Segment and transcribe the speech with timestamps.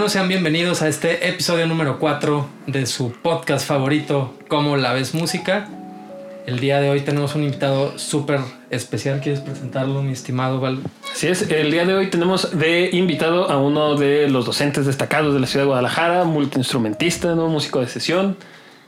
[0.00, 5.12] Bueno, sean bienvenidos a este episodio número 4 de su podcast favorito, Cómo la ves
[5.12, 5.68] música.
[6.46, 8.40] El día de hoy tenemos un invitado súper
[8.70, 9.20] especial.
[9.20, 10.78] ¿Quieres presentarlo, mi estimado Val?
[11.12, 15.34] Así es, el día de hoy tenemos de invitado a uno de los docentes destacados
[15.34, 17.48] de la ciudad de Guadalajara, multiinstrumentista, ¿no?
[17.48, 18.38] músico de sesión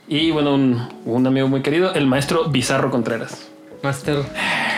[0.07, 3.49] y bueno, un, un amigo muy querido, el maestro Bizarro Contreras.
[3.83, 4.17] Master.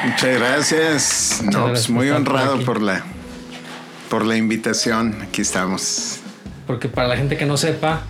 [0.03, 1.39] Muchas gracias.
[1.45, 2.65] Muchas no, gracias pues por muy por honrado aquí.
[2.65, 3.05] por la
[4.09, 5.15] por la invitación.
[5.21, 6.19] Aquí estamos.
[6.67, 8.01] Porque para la gente que no sepa,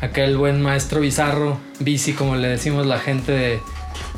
[0.00, 3.60] acá el buen maestro Bizarro, Bici, como le decimos la gente de,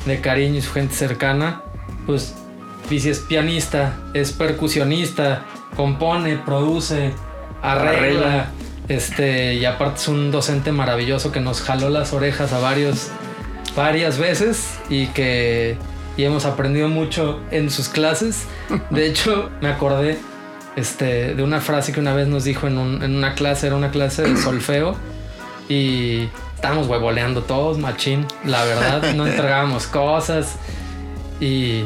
[0.07, 1.63] de cariño y su gente cercana,
[2.07, 2.35] pues
[2.89, 5.45] Bici es pianista, es percusionista,
[5.77, 7.13] compone, produce,
[7.63, 8.51] arregla, Arregla.
[8.89, 13.11] este, y aparte es un docente maravilloso que nos jaló las orejas a varios,
[13.77, 15.77] varias veces y que
[16.17, 18.47] y hemos aprendido mucho en sus clases.
[18.91, 20.19] De hecho, me acordé
[20.77, 23.77] este, de una frase que una vez nos dijo en, un- en una clase, era
[23.77, 24.97] una clase de solfeo
[25.69, 30.57] y estábamos huevoleando todos, machín, la verdad, no entregábamos cosas
[31.41, 31.85] y,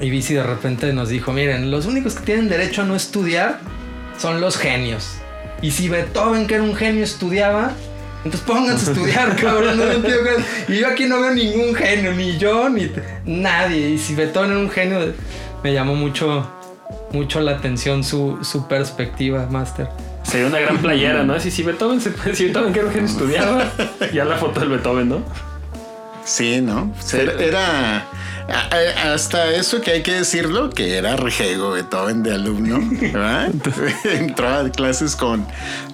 [0.00, 3.60] y Bici de repente nos dijo, miren, los únicos que tienen derecho a no estudiar
[4.18, 5.12] son los genios.
[5.62, 7.72] Y si Beethoven, que era un genio, estudiaba,
[8.24, 9.76] entonces pónganse a estudiar, cabrón.
[9.78, 10.20] no entiendo
[10.66, 12.90] qué- Y yo aquí no veo ningún genio, ni yo, ni
[13.24, 13.90] nadie.
[13.90, 14.98] Y si Beethoven era un genio,
[15.62, 16.50] me llamó mucho,
[17.12, 19.88] mucho la atención su, su perspectiva, Master.
[20.22, 21.38] Sería una gran playera, ¿no?
[21.38, 23.70] Si, si Beethoven se si Beethoven creo que estudiaba,
[24.12, 25.22] ya la foto del Beethoven, ¿no?
[26.24, 26.90] Sí, ¿no?
[27.12, 28.06] Era,
[29.12, 33.52] hasta eso que hay que decirlo, que era rejego Beethoven de alumno, ¿verdad?
[34.04, 35.46] Entró a clases con,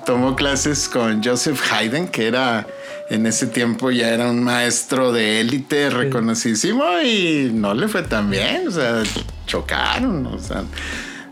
[0.07, 2.67] tomó clases con Joseph Haydn, que era
[3.11, 8.31] en ese tiempo ya era un maestro de élite reconocidísimo y no le fue tan
[8.31, 9.03] bien, o sea,
[9.47, 10.63] chocaron, o sea,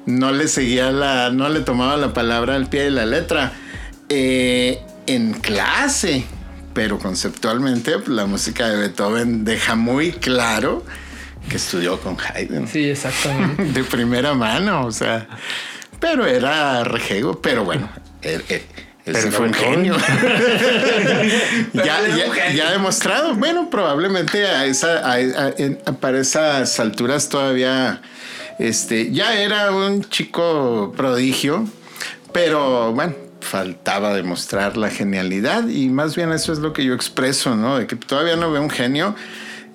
[0.04, 3.52] no le seguía la, no le tomaba la palabra al pie de la letra.
[4.08, 6.24] Eh, en clase,
[6.74, 10.84] pero conceptualmente pues, la música de Beethoven deja muy claro
[11.48, 13.64] que estudió con Haydn Sí, exactamente.
[13.72, 15.28] de primera mano, o sea,
[16.00, 17.88] pero era rejego, pero bueno,
[18.20, 18.62] sí
[19.12, 19.96] Pero fue un genio.
[21.72, 23.34] Ya, ya, ya demostrado.
[23.34, 28.00] Bueno, probablemente a esa, a- para esas alturas todavía
[28.58, 31.66] este, ya era un chico prodigio,
[32.32, 37.54] pero bueno, faltaba demostrar la genialidad y más bien eso es lo que yo expreso,
[37.56, 37.78] ¿no?
[37.78, 39.14] De que todavía no veo un genio,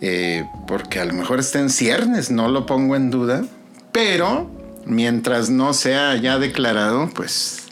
[0.01, 3.43] eh, porque a lo mejor está en ciernes, no lo pongo en duda,
[3.91, 4.49] pero
[4.85, 7.62] mientras no sea ya declarado, pues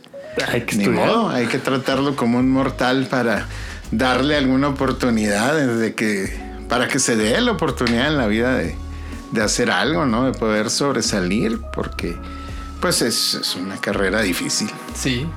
[0.48, 1.08] Hay que ni estudiar.
[1.08, 3.48] modo, hay que tratarlo como un mortal para
[3.92, 8.76] darle alguna oportunidad de que para que se dé la oportunidad en la vida de,
[9.32, 10.24] de hacer algo, ¿no?
[10.24, 12.16] De poder sobresalir, porque
[12.80, 14.70] pues es, es una carrera difícil.
[14.96, 15.28] Sí,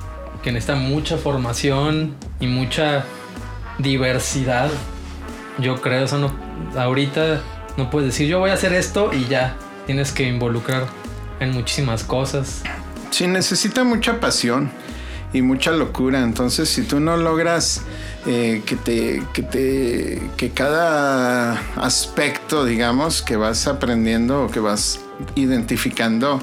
[0.43, 3.03] que necesita mucha formación y mucha
[3.77, 4.69] diversidad.
[5.59, 6.33] Yo creo, eso no.
[6.77, 7.41] Ahorita
[7.75, 9.57] no puedes decir yo voy a hacer esto y ya.
[9.85, 10.87] Tienes que involucrar
[11.39, 12.63] en muchísimas cosas.
[13.11, 14.71] Sí, necesita mucha pasión
[15.35, 16.23] y mucha locura.
[16.23, 17.81] Entonces, si tú no logras
[18.25, 24.99] eh, que te, que te, que cada aspecto, digamos, que vas aprendiendo o que vas
[25.35, 26.41] identificando,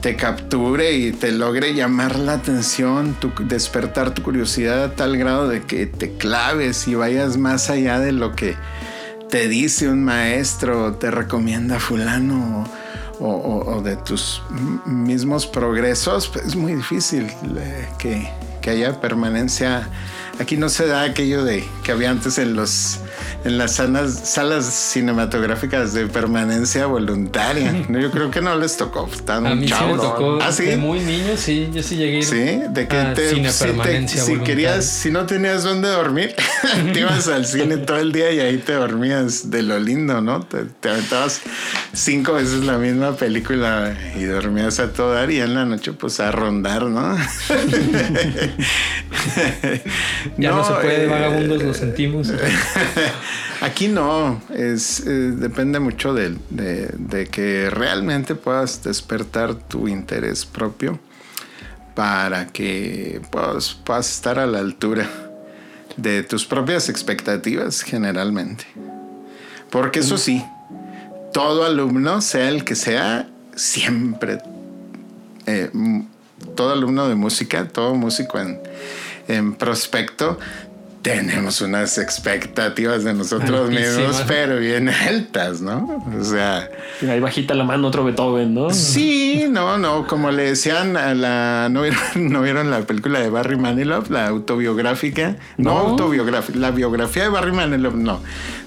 [0.00, 5.48] te capture y te logre llamar la atención, tu- despertar tu curiosidad a tal grado
[5.48, 8.56] de que te claves y vayas más allá de lo que
[9.30, 12.68] te dice un maestro, te recomienda fulano
[13.20, 14.42] o, de tus
[14.84, 18.28] mismos progresos, pues es muy difícil eh, que,
[18.60, 19.88] que haya permanencia.
[20.38, 23.00] Aquí no se da aquello de que había antes en los
[23.44, 27.72] en las salas, salas cinematográficas de permanencia voluntaria.
[27.88, 29.08] No, yo creo que no les tocó.
[29.12, 30.00] Estaban A mí sí me chavos.
[30.02, 30.64] tocó ¿Ah, sí?
[30.64, 34.42] de muy niño, sí, yo sí llegué Sí, de que a te, cine si, te-
[34.44, 36.34] querías, si no tenías dónde dormir,
[36.92, 40.40] te ibas al cine todo el día y ahí te dormías de lo lindo, ¿no?
[40.40, 41.40] Te, te aventabas
[41.92, 46.20] cinco veces la misma película y dormías a todo dar y en la noche pues
[46.20, 47.16] a rondar, ¿no?
[50.36, 52.28] Ya no, se puede, eh, vagabundos, lo sentimos.
[53.60, 60.98] Aquí no, es, eh, depende mucho de, de- que realmente puedas despertar tu interés propio
[61.94, 65.08] para que puedas, puedas estar a la altura
[65.96, 68.66] de tus propias expectativas generalmente.
[69.70, 70.44] Porque eso sí,
[71.32, 74.38] todo alumno, sea el que sea, siempre,
[75.46, 75.70] eh,
[76.54, 78.38] todo alumno de música, todo músico
[79.28, 80.38] en prospecto,
[81.06, 86.02] tenemos unas expectativas de nosotros mismos, pero bien altas, ¿no?
[86.18, 86.68] O sea,
[87.08, 88.70] Ahí bajita la mano otro Beethoven, ¿no?
[88.70, 92.00] sí, no, no, como le decían a la, ¿no vieron,
[92.32, 95.36] no vieron la película de Barry Manilow, la autobiográfica?
[95.58, 95.78] No, No.
[95.90, 98.20] autobiográfica, la biografía de Barry Manilow, no,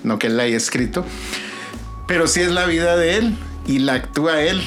[0.05, 1.03] no que él la haya escrito,
[2.07, 3.35] pero sí es la vida de él
[3.67, 4.61] y la actúa él.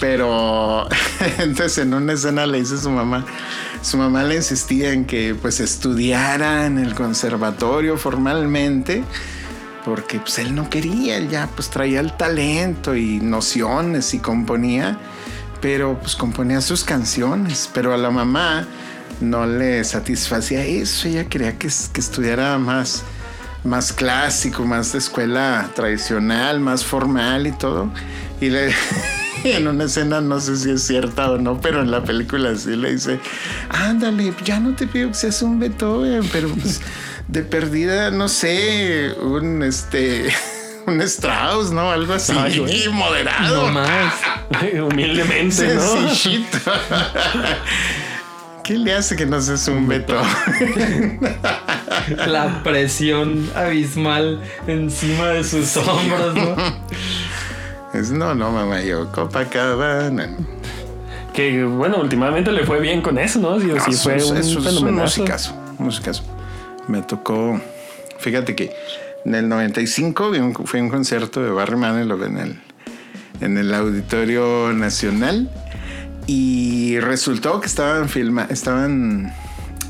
[0.00, 0.88] Pero
[1.38, 3.26] entonces en una escena le dice a su mamá,
[3.82, 9.02] su mamá le insistía en que pues estudiara en el conservatorio formalmente,
[9.84, 14.98] porque pues él no quería, él ya pues traía el talento y nociones y componía,
[15.60, 18.66] pero pues componía sus canciones, pero a la mamá
[19.20, 23.02] no le satisfacía eso, ella quería que, que estudiara más,
[23.64, 27.90] más clásico, más de escuela tradicional, más formal y todo,
[28.40, 28.72] y le...
[29.44, 32.76] En una escena, no sé si es cierta o no, pero en la película sí
[32.76, 33.18] le dice,
[33.68, 36.80] ándale, ya no te pido que seas un Beethoven, pero pues
[37.28, 40.32] de perdida, no sé, un este,
[40.86, 41.90] un Strauss, ¿no?
[41.90, 43.66] Algo así, Ay, moderado.
[43.66, 44.14] No más.
[44.92, 45.80] Humildemente, ¿no?
[45.80, 46.58] Sencillito.
[48.64, 51.20] ¿Qué le hace que no seas un Beethoven?
[52.26, 56.56] La presión abismal encima de sus hombros, ¿no?
[57.94, 60.30] Es, no, no, mamá, yo Copacabana.
[61.34, 63.58] Que bueno, últimamente le fue bien con eso, ¿no?
[63.60, 66.22] Sí, sí Ah, fue eso- un eso es un musicazo, musicazo.
[66.88, 67.60] Me tocó,
[68.18, 68.74] fíjate que
[69.24, 72.60] en el 95 vi un- fue un concierto de Barry Manilow en el,
[73.40, 75.50] en el Auditorio Nacional
[76.26, 79.32] y resultó que estaban filma, estaban,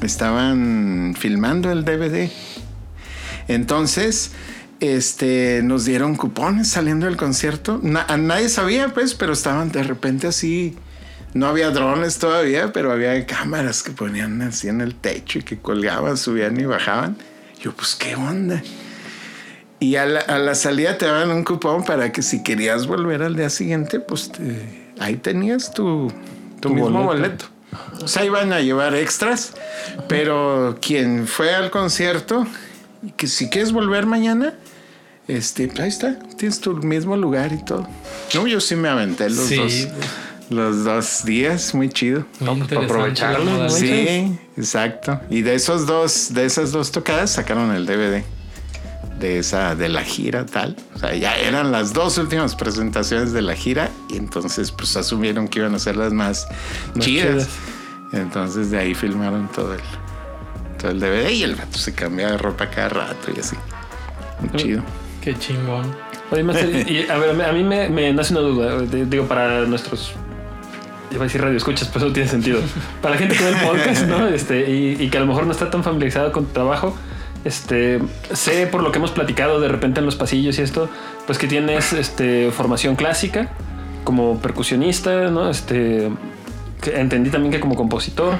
[0.02, 2.30] estaban filmando el DVD.
[3.48, 4.32] Entonces,
[4.82, 7.78] este, nos dieron cupones saliendo del concierto.
[7.82, 10.76] Na- nadie sabía, pues, pero estaban de repente así.
[11.34, 15.58] No había drones todavía, pero había cámaras que ponían así en el techo y que
[15.58, 17.16] colgaban, subían y bajaban.
[17.60, 18.60] Yo, pues, ¿qué onda?
[19.78, 23.22] Y a la, a la salida te daban un cupón para que si querías volver
[23.22, 26.12] al día siguiente, pues te- ahí tenías tu,
[26.60, 27.46] tu, Tu mismo boleto.
[27.78, 28.04] boleto.
[28.04, 29.54] O sea, iban a llevar extras,
[30.08, 32.46] pero quien fue al concierto,
[33.16, 34.54] que si quieres volver mañana,
[35.28, 37.86] este, ahí está, tienes tu mismo lugar y todo.
[38.34, 39.56] No, yo sí me aventé los Sí.
[39.56, 39.88] dos,
[40.50, 42.26] los dos días, muy chido.
[42.40, 43.68] Muy No, para aprovecharlo.
[43.70, 45.20] Sí, exacto.
[45.30, 48.22] Y de esos dos, de esas dos tocadas sacaron el DVD
[49.18, 50.76] de esa, de la gira tal.
[50.94, 55.46] O sea, ya eran las dos últimas presentaciones de la gira y entonces pues asumieron
[55.46, 56.48] que iban a ser las más,
[56.94, 57.28] Más chidas.
[57.30, 57.48] chidas.
[58.12, 59.80] Entonces de ahí filmaron todo el,
[60.78, 63.56] todo el DVD y el rato se cambia de ropa cada rato y así.
[64.40, 64.82] Muy chido.
[65.22, 65.94] Qué chingón.
[66.30, 68.78] Oye, Master, y, a ver, a mí me, me nace una duda.
[68.80, 70.12] de- digo, para nuestros.
[71.10, 72.60] Iba a decir radio escuchas, pues eso tiene sentido.
[73.02, 74.28] Para la gente que ve el podcast, ¿no?
[74.28, 76.96] Este, y, y que a lo mejor no está tan familiarizado con tu trabajo.
[77.44, 77.98] Este,
[78.32, 80.88] sé por lo que hemos platicado de repente en los pasillos y esto,
[81.26, 83.50] pues que tienes este, formación clásica
[84.04, 85.50] como percusionista, ¿no?
[85.50, 86.10] Este,
[86.94, 88.34] entendí también que como compositor.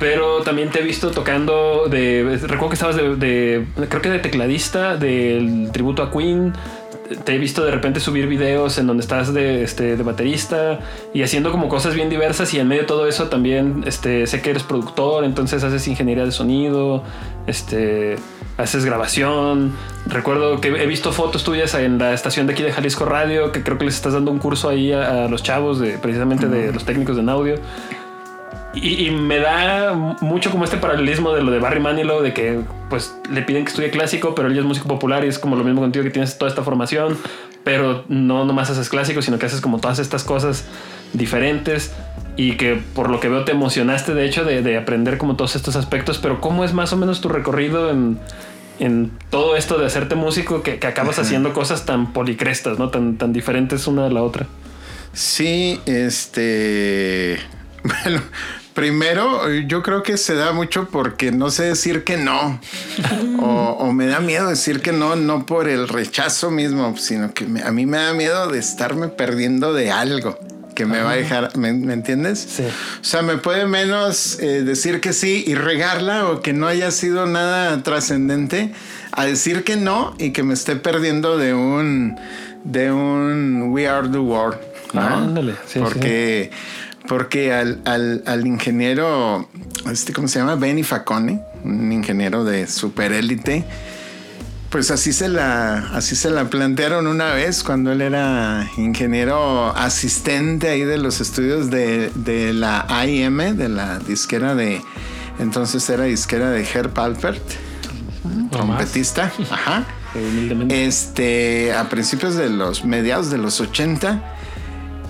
[0.00, 2.38] Pero también te he visto tocando de.
[2.42, 3.14] Recuerdo que estabas de.
[3.16, 6.52] de- creo que de tecladista del tributo a Queen.
[7.24, 10.78] Te he visto de repente subir videos en donde estás de, este, de baterista
[11.12, 12.54] y haciendo como cosas bien diversas.
[12.54, 16.24] Y en medio de todo eso también este, sé que eres productor, entonces haces ingeniería
[16.24, 17.02] de sonido,
[17.48, 18.14] este,
[18.58, 19.72] haces grabación.
[20.06, 23.64] Recuerdo que he visto fotos tuyas en la estación de aquí de Jalisco Radio, que
[23.64, 26.72] creo que les estás dando un curso ahí a, a los chavos, de, precisamente de
[26.72, 27.56] los técnicos en audio.
[28.74, 32.60] Y, y me da mucho como este paralelismo de lo de Barry Manilow, de que
[32.88, 35.56] pues le piden que estudie clásico, pero él ya es músico popular y es como
[35.56, 37.18] lo mismo contigo que tienes toda esta formación,
[37.64, 40.66] pero no nomás haces clásico, sino que haces como todas estas cosas
[41.12, 41.92] diferentes
[42.36, 45.56] y que por lo que veo te emocionaste de hecho de, de aprender como todos
[45.56, 48.18] estos aspectos, pero ¿cómo es más o menos tu recorrido en,
[48.80, 52.88] en todo esto de hacerte músico que, que acabas haciendo cosas tan policrestas, ¿no?
[52.88, 54.46] Tan, tan diferentes una de la otra.
[55.12, 57.38] Sí, este.
[57.82, 58.20] Bueno,
[58.80, 62.58] primero, yo creo que se da mucho porque no sé decir que no.
[63.38, 67.44] o, o me da miedo decir que no, no por el rechazo mismo, sino que
[67.44, 70.38] me- a mí me da miedo de estarme perdiendo de algo
[70.74, 71.54] que me va a dejar.
[71.58, 72.38] ¿Me, me entiendes?
[72.38, 72.62] Sí.
[72.64, 76.90] O sea, me puede menos eh, decir que sí y regarla o que no haya
[76.90, 78.72] sido nada trascendente
[79.12, 82.16] a decir que no y que me esté perdiendo de un
[82.64, 84.58] de un We Are the World.
[84.94, 85.00] ¿no?
[85.02, 85.98] Ah, ándale, sí, sí.
[87.08, 89.48] Porque al, al, al ingeniero,
[89.90, 90.54] este, ¿cómo se llama?
[90.56, 93.64] Benny Facone, un ingeniero de superélite.
[94.70, 100.68] Pues así se la, así se la plantearon una vez cuando él era ingeniero asistente
[100.68, 104.80] ahí de los estudios de, de la AIM, de la disquera de
[105.40, 107.42] Entonces era disquera de Herb Alpert,
[108.50, 109.32] trompetista.
[109.50, 109.84] Ajá.
[110.68, 114.20] Este, a principios de los mediados de los 80,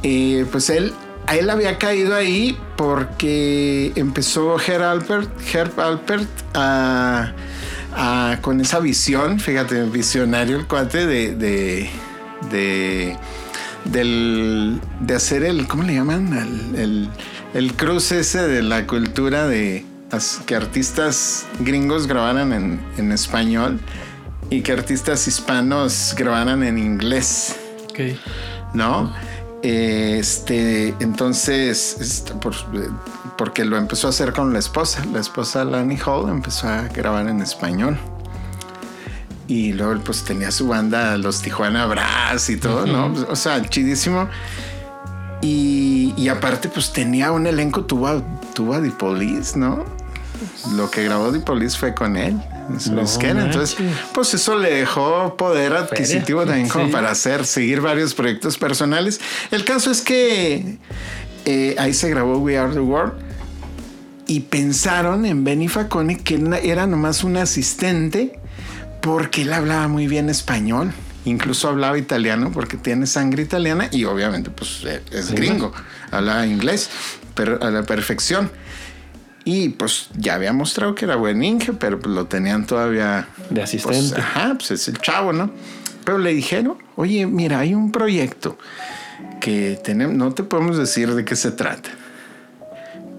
[0.02, 0.92] eh, pues él,
[1.30, 7.32] a él había caído ahí porque empezó Herb Alpert, Herb Alpert a,
[8.40, 11.88] con esa visión, fíjate, visionario el cuate de, de,
[12.50, 13.16] de,
[13.84, 16.72] del, de hacer el, ¿cómo le llaman?
[16.76, 17.08] El,
[17.54, 19.86] el, cruce ese de la cultura de
[20.46, 23.78] que artistas gringos grabaran en, en español
[24.50, 27.54] y que artistas hispanos grabaran en inglés.
[27.88, 28.16] Ok.
[28.74, 29.12] ¿No?
[29.62, 32.32] Este, entonces, este,
[33.36, 35.04] porque lo empezó a hacer con la esposa.
[35.12, 37.98] La esposa Lani Hall empezó a grabar en español.
[39.48, 43.12] Y luego pues tenía su banda Los Tijuana Brass y todo, ¿no?
[43.28, 44.28] O sea, chidísimo.
[45.42, 48.22] Y, y, aparte pues tenía un elenco, tuvo,
[48.54, 49.84] tuvo a Police, ¿no?
[50.74, 52.40] Lo que grabó Police fue con él.
[52.68, 53.76] Entonces,
[54.12, 59.20] pues eso le dejó poder adquisitivo también como para hacer, seguir varios proyectos personales.
[59.50, 60.78] El caso es que
[61.44, 63.12] eh, ahí se grabó We Are the World
[64.26, 68.38] y pensaron en Benny Facone que era nomás un asistente
[69.00, 70.92] porque él hablaba muy bien español.
[71.24, 75.72] Incluso hablaba italiano porque tiene sangre italiana y obviamente pues es gringo.
[76.10, 76.88] Hablaba inglés
[77.34, 78.50] pero a la perfección.
[79.44, 83.60] Y pues ya había mostrado que era buen Inge, pero pues lo tenían todavía de
[83.60, 84.20] pues, asistente.
[84.20, 85.50] ajá, pues es el chavo, ¿no?
[86.04, 88.58] Pero le dijeron, oye, mira, hay un proyecto
[89.40, 91.90] que tenemos, no te podemos decir de qué se trata,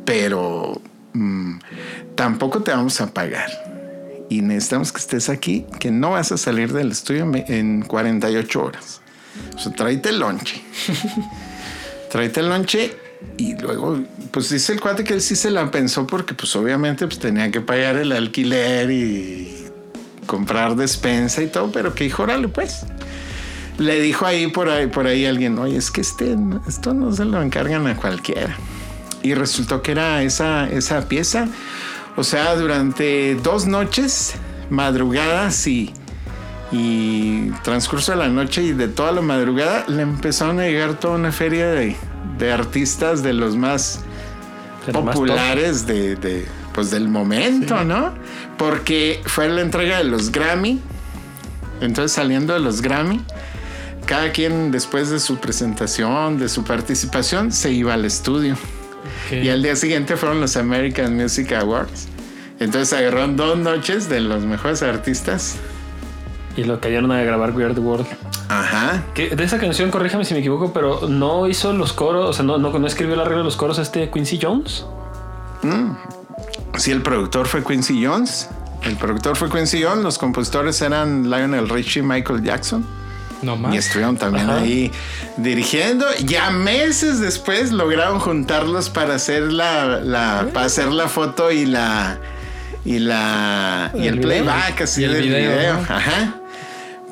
[0.05, 0.81] pero
[1.13, 1.59] mm,
[2.15, 3.49] tampoco te vamos a pagar.
[4.29, 9.01] Y necesitamos que estés aquí, que no vas a salir del estudio en 48 horas.
[9.55, 10.61] O sea, tráete el lonche.
[12.11, 12.95] tráete el lonche
[13.37, 13.99] y luego,
[14.31, 17.49] pues dice el cuate que él sí se la pensó porque pues obviamente pues tenía
[17.49, 19.65] que pagar el alquiler y
[20.27, 22.85] comprar despensa y todo, pero que dijo, órale pues.
[23.77, 26.37] Le dijo ahí por ahí, por ahí alguien, oye, es que este,
[26.67, 28.55] esto no se lo encargan a cualquiera.
[29.23, 31.47] Y resultó que era esa, esa pieza.
[32.15, 34.33] O sea, durante dos noches,
[34.69, 35.91] madrugadas y,
[36.71, 41.15] y transcurso de la noche y de toda la madrugada, le empezaron a llegar toda
[41.15, 41.95] una feria de,
[42.41, 43.99] de artistas de los más
[44.91, 48.13] populares de, pues del momento, ¿no?
[48.57, 50.81] Porque fue la entrega de los Grammy.
[51.81, 53.21] Entonces saliendo de los Grammy,
[54.07, 58.57] cada quien después de su presentación, de su participación, se iba al estudio.
[59.31, 62.07] Y al día siguiente fueron los American Music Awards.
[62.59, 65.57] Entonces agarraron dos noches de los mejores artistas.
[66.57, 68.05] Y lo cayeron a grabar Weird World.
[68.49, 69.03] Ajá.
[69.13, 72.43] Que de esa canción, corríjame si me equivoco, pero no hizo los coros, o sea,
[72.43, 74.85] no, no, escribió la regla de los coros este Quincy Jones.
[75.63, 75.91] Mm.
[76.77, 78.49] Sí, el productor fue Quincy Jones.
[78.83, 82.85] El productor fue Quincy Jones, los compositores eran Lionel Richie y Michael Jackson.
[83.41, 83.73] No más.
[83.73, 84.91] Y estuvieron también ahí
[85.37, 86.05] dirigiendo.
[86.25, 92.19] Ya meses después lograron juntarlos para hacer la, para hacer la foto y la
[92.83, 95.73] y la y el, playback así del video.
[95.87, 96.40] Ajá.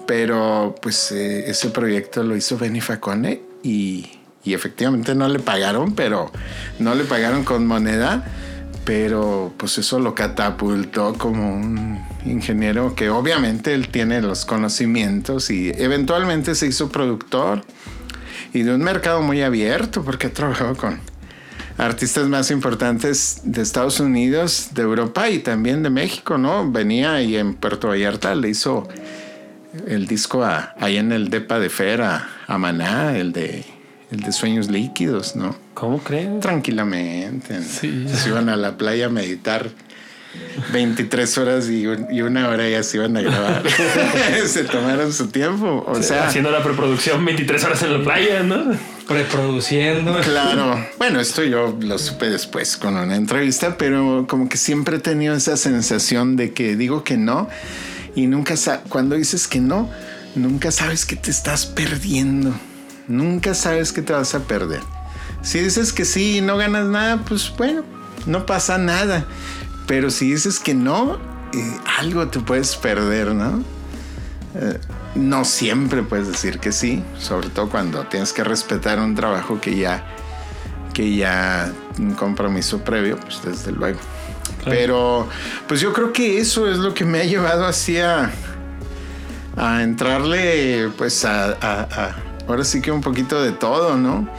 [0.09, 4.09] Pero pues eh, ese proyecto lo hizo Benny Facone y,
[4.43, 6.31] y efectivamente no le pagaron, pero
[6.79, 8.25] no le pagaron con moneda
[8.85, 15.69] pero pues eso lo catapultó como un ingeniero que obviamente él tiene los conocimientos y
[15.75, 17.61] eventualmente se hizo productor
[18.51, 20.99] y de un mercado muy abierto porque ha trabajado con
[21.77, 26.71] artistas más importantes de Estados Unidos, de Europa y también de México, ¿no?
[26.71, 28.87] Venía y en Puerto Vallarta le hizo
[29.87, 33.63] el disco ahí en el Depa de Fer a, Maná, el de,
[34.11, 35.55] el de Sueños Líquidos, ¿no?
[35.73, 36.39] ¿Cómo creen?
[36.39, 37.61] Tranquilamente.
[37.61, 38.07] Sí.
[38.07, 39.69] Se iban a la playa a meditar
[40.71, 43.63] 23 horas y, una hora ya se iban a grabar.
[44.45, 45.85] se tomaron su tiempo.
[45.87, 48.77] O sea, haciendo la preproducción 23 horas en la playa, ¿no?
[49.07, 50.19] Preproduciendo.
[50.21, 50.85] Claro.
[50.97, 55.35] Bueno, esto yo lo supe después con una entrevista, pero como que siempre he tenido
[55.35, 57.49] esa sensación de que digo que no
[58.19, 58.55] y nunca
[58.89, 59.89] cuando dices que no,
[60.35, 62.53] nunca sabes que te estás perdiendo.
[63.07, 64.81] Nunca sabes que te vas a perder.
[65.41, 67.83] Si dices que sí y no ganas nada, pues bueno,
[68.25, 69.25] no pasa nada.
[69.87, 71.15] Pero si dices que no,
[71.53, 73.63] eh, algo te puedes perder, ¿no?
[74.55, 74.79] Eh,
[75.15, 79.77] no siempre puedes decir que sí, sobre todo cuando tienes que respetar un trabajo que
[79.77, 80.05] ya,
[80.93, 83.99] que ya un compromiso previo, pues desde luego.
[84.69, 85.27] Pero
[85.67, 88.31] pues yo creo que eso es lo que me ha llevado así a,
[89.81, 92.15] entrarle pues a,
[92.47, 94.29] ahora sí que un poquito de todo, ¿no?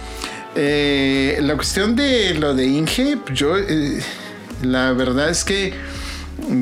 [0.54, 4.02] Eh, la cuestión de lo de Inge, yo eh,
[4.62, 5.74] La verdad es que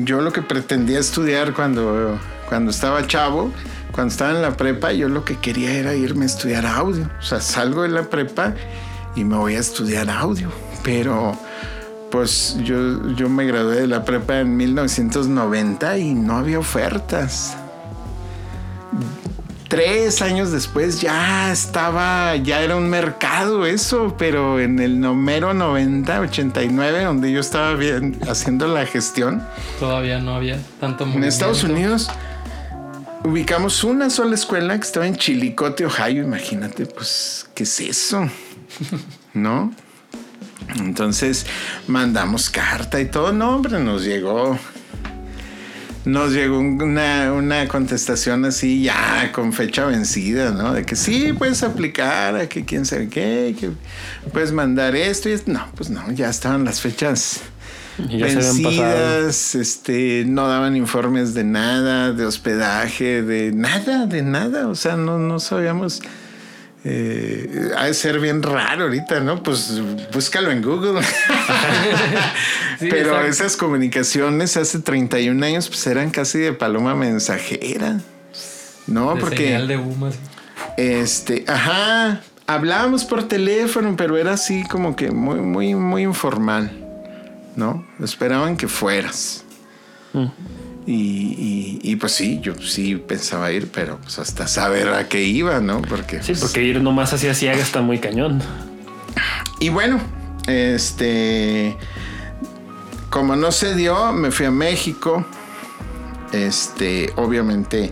[0.03, 3.51] yo lo que pretendía estudiar cuando, cuando estaba chavo,
[3.91, 7.09] cuando estaba en la prepa, yo lo que quería era irme a estudiar audio.
[7.19, 8.53] O sea, salgo de la prepa
[9.15, 10.51] y me voy a estudiar audio.
[10.83, 11.37] Pero
[12.11, 17.55] pues yo, yo me gradué de la prepa en 1990 y no había ofertas.
[19.67, 26.21] Tres años después ya estaba, ya era un mercado eso, pero en el número 90,
[26.21, 29.43] 89, donde yo estaba bien, haciendo la gestión.
[29.79, 32.09] Todavía no había tanto En Estados Unidos
[33.23, 36.23] ubicamos una sola escuela que estaba en Chilicote, Ohio.
[36.23, 38.27] Imagínate, pues, ¿qué es eso?
[39.33, 39.71] ¿No?
[40.77, 41.45] Entonces
[41.87, 43.31] mandamos carta y todo.
[43.31, 44.57] No, hombre, nos llegó.
[46.05, 50.73] Nos llegó una, contestación así ya con fecha vencida, ¿no?
[50.73, 53.71] De que sí, puedes aplicar, a que quién sabe qué, que
[54.31, 55.51] puedes mandar esto y esto.
[55.51, 57.41] No, pues no, ya estaban las fechas
[57.97, 64.67] vencidas, este, no daban informes de nada, de hospedaje, de nada, de nada.
[64.67, 66.01] O sea, no, no sabíamos
[66.85, 69.43] eh, ha de ser bien raro ahorita, ¿no?
[69.43, 69.81] Pues
[70.13, 71.01] búscalo en Google.
[72.79, 77.99] Pero esas comunicaciones hace 31 años pues eran casi de paloma mensajera.
[78.87, 79.17] ¿No?
[79.17, 79.79] Porque de
[80.77, 86.71] Este, ajá, hablábamos por teléfono, pero era así como que muy muy muy informal,
[87.55, 87.85] ¿no?
[88.01, 89.43] Esperaban que fueras.
[90.13, 90.25] Mm.
[90.91, 95.83] Y, pues sí, yo sí pensaba ir, pero pues hasta saber a qué iba, ¿no?
[95.83, 98.41] Porque, sí, pues, porque ir nomás hacia ciega está muy cañón.
[99.59, 99.99] Y bueno,
[100.47, 101.77] este,
[103.11, 105.23] como no se dio, me fui a México.
[106.31, 107.91] Este, obviamente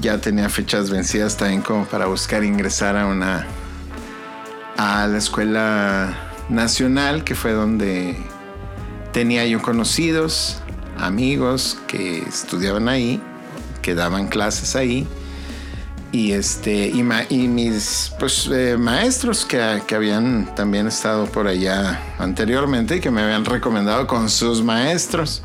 [0.00, 3.46] ya tenía fechas vencidas también como para buscar ingresar a una
[4.76, 8.16] a la escuela nacional, que fue donde
[9.12, 10.63] tenía yo conocidos
[10.98, 13.20] amigos que estudiaban ahí,
[13.82, 15.06] que daban clases ahí.
[16.12, 17.02] Y, este, y,
[17.48, 23.22] mis pues, eh, maestros que, que, habían también estado por allá anteriormente y que me
[23.22, 25.42] habían recomendado con sus maestros.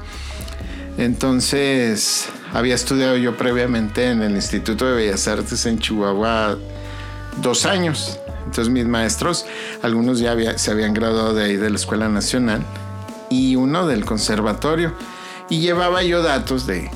[0.99, 6.57] Entonces, había estudiado yo previamente en el Instituto de Bellas Artes en Chihuahua
[7.41, 8.19] dos años.
[8.45, 9.45] Entonces, mis maestros,
[9.81, 12.63] algunos ya se habían graduado de ahí de la Escuela Nacional
[13.29, 14.93] y uno del Conservatorio
[15.49, 16.89] y llevaba yo datos de,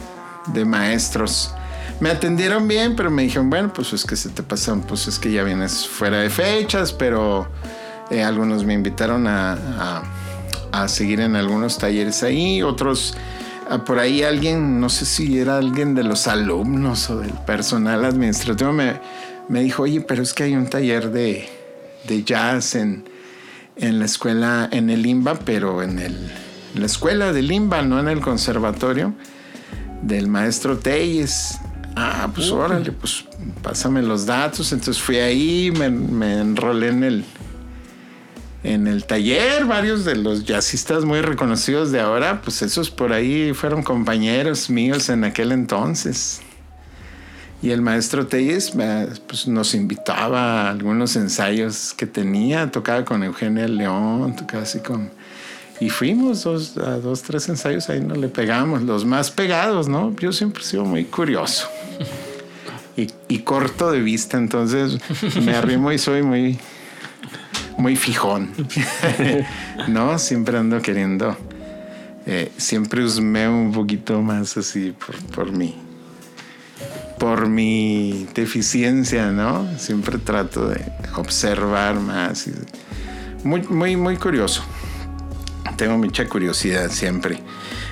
[0.65, 1.53] maestros.
[1.99, 5.19] Me atendieron bien, pero me dijeron, bueno, pues es que se te pasan, pues es
[5.19, 7.47] que ya vienes fuera de fechas, pero
[8.09, 10.03] eh, algunos me invitaron a,
[10.71, 13.15] a, seguir en algunos talleres ahí, otros,
[13.69, 18.03] ah, por ahí alguien, no sé si era alguien de los alumnos o del personal
[18.03, 18.99] administrativo, me,
[19.47, 21.47] me dijo, oye, pero es que hay un taller de,
[22.07, 23.05] de jazz en,
[23.75, 26.31] en la escuela, en el IMBA, pero en el
[26.75, 29.13] la escuela de Limba, no en el conservatorio,
[30.01, 31.59] del maestro Telles.
[31.95, 33.25] Ah, pues órale, pues
[33.61, 34.71] pásame los datos.
[34.71, 37.25] Entonces fui ahí, me, enrolé en el,
[38.63, 39.65] en el taller.
[39.65, 45.09] Varios de los jazzistas muy reconocidos de ahora, pues esos por ahí fueron compañeros míos
[45.09, 46.41] en aquel entonces.
[47.61, 48.73] Y el maestro Telles
[49.27, 52.71] pues, nos invitaba a algunos ensayos que tenía.
[52.71, 55.11] Tocaba con Eugenia León, tocaba así con
[55.83, 60.15] y fuimos dos, a dos, tres ensayos, ahí no le pegamos, los más pegados, ¿no?
[60.15, 61.67] Yo siempre he sido muy curioso
[62.95, 64.97] y, corto de vista, entonces
[65.43, 66.57] me arrimo y soy muy,
[67.77, 68.51] muy fijón,
[69.89, 70.17] ¿no?
[70.19, 71.35] Siempre ando queriendo,
[72.25, 75.75] eh, siempre usme un poquito más así por, por mí
[77.19, 79.65] por mi deficiencia, ¿no?
[79.77, 80.81] Siempre trato de
[81.15, 82.49] observar más.
[83.45, 84.61] Muy, muy, muy curioso
[85.75, 87.39] tengo mucha curiosidad siempre.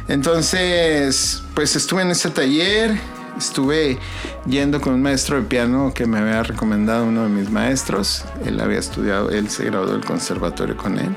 [0.08, 2.98] Entonces, pues estuve en ese taller,
[3.38, 3.98] estuve
[4.46, 8.26] yendo con un maestro de piano que me había recomendado uno de mis maestros.
[8.46, 11.16] Él había estudiado, él se graduó del conservatorio con él.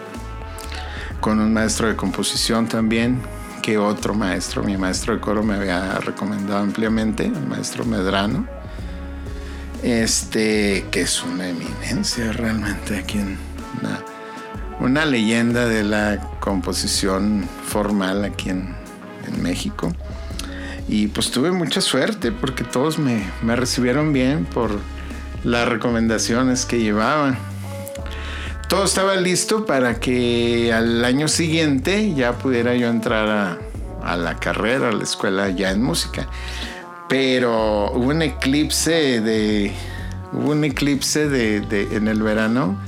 [1.20, 3.20] Con un maestro de composición también,
[3.62, 8.46] que otro maestro, mi maestro de coro me había recomendado ampliamente, el maestro Medrano.
[9.82, 13.36] Este, que es una eminencia realmente aquí en
[14.84, 18.74] una leyenda de la composición formal aquí en,
[19.40, 19.92] México.
[20.86, 24.78] Y pues tuve mucha suerte porque todos me, recibieron bien por
[25.42, 27.38] las recomendaciones que llevaban.
[28.68, 33.58] Todo estaba listo para que al año siguiente ya pudiera yo entrar
[34.02, 36.28] a, la carrera, a la escuela ya en música.
[37.08, 39.72] Pero hubo un eclipse de.
[40.32, 42.78] Hubo un eclipse de, en el verano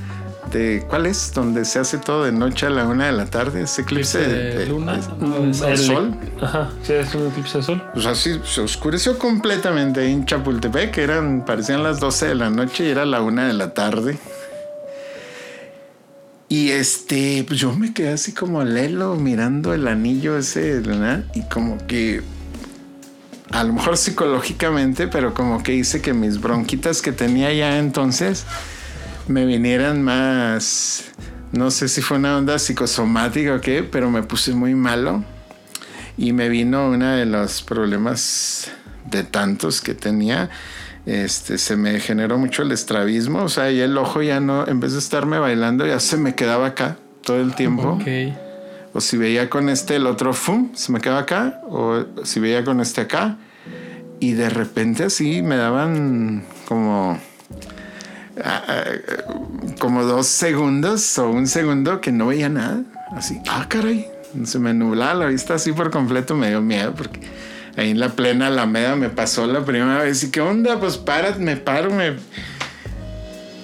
[0.53, 1.33] de ¿cuál es?
[1.35, 4.29] Donde se hace todo de noche a la una de la tarde, ese eclipse de,
[4.29, 5.71] de de- luna, de- no, de sol.
[5.71, 6.17] el sol.
[6.41, 7.83] Ajá, sí, es un eclipse de sol.
[7.95, 12.51] O sea, sí, se oscureció completamente ahí en Chapultepec, eran, parecían las 12 de la
[12.51, 14.19] noche y era la una de la tarde.
[16.49, 21.25] Y este, pues yo me quedé así como lelo mirando el anillo ese, ¿verdad?
[21.35, 22.23] Y como que,
[23.51, 28.45] a lo mejor psicológicamente, pero como que hice que mis bronquitas que tenía ya entonces
[29.29, 31.05] me vinieran más,
[31.53, 35.25] no sé si fue una onda psicosomática o qué, pero me puse muy malo
[36.17, 38.71] y me vino uno de los problemas
[39.05, 40.51] de tantos que tenía.
[41.05, 44.81] Este, se me generó mucho el estrabismo, o sea, y el ojo ya no, en
[44.81, 47.99] vez de estarme bailando, ya se me quedaba acá todo el tiempo.
[48.93, 50.71] O si veía con este, el otro, ¡fum!
[50.75, 51.61] Se me quedaba acá.
[51.69, 53.37] O si veía con este acá.
[54.21, 57.21] Y de repente así me daban como...
[58.44, 58.85] ah,
[59.79, 62.83] como dos segundos o un segundo que no veía nada.
[63.12, 64.07] Así, ah, caray.
[64.44, 66.35] Se me nublaba la vista así por completo.
[66.35, 67.20] Me dio miedo porque
[67.77, 70.22] ahí en la plena Alameda me pasó la primera vez.
[70.25, 70.79] ¿Y qué onda?
[70.79, 72.16] Pues para, me paro, me...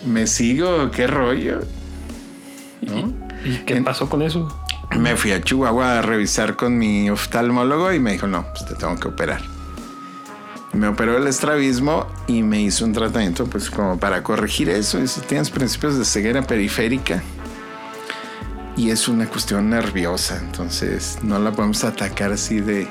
[0.06, 1.61] Me sigo, qué rollo.
[2.80, 3.12] ¿No?
[3.44, 4.58] ¿Y qué En- pasó con eso?
[4.98, 8.74] Me fui a Chihuahua a revisar con mi oftalmólogo y me dijo, no, pues te
[8.74, 9.40] tengo que operar.
[10.72, 15.06] Me operó el estrabismo y me hizo un tratamiento pues como para corregir eso.
[15.06, 17.22] Si tienes principios de ceguera periférica
[18.76, 22.88] y es una cuestión nerviosa, entonces no la podemos atacar así de,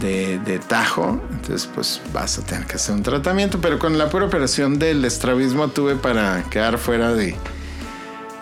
[0.00, 1.18] de, de tajo.
[1.30, 3.58] Entonces pues vas a tener que hacer un tratamiento.
[3.62, 7.34] Pero con la pura operación del estrabismo tuve para quedar fuera de,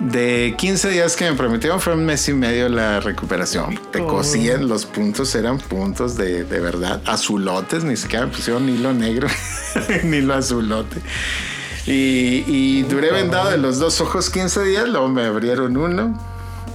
[0.01, 3.79] de 15 días que me prometieron fue un mes y medio la recuperación.
[3.93, 8.93] Te cosían los puntos, eran puntos de, de verdad, azulotes, ni siquiera me pusieron hilo
[8.93, 9.29] negro,
[10.05, 11.01] ni hilo azulote.
[11.87, 16.19] Y, y duré vendado de los dos ojos 15 días, luego me abrieron uno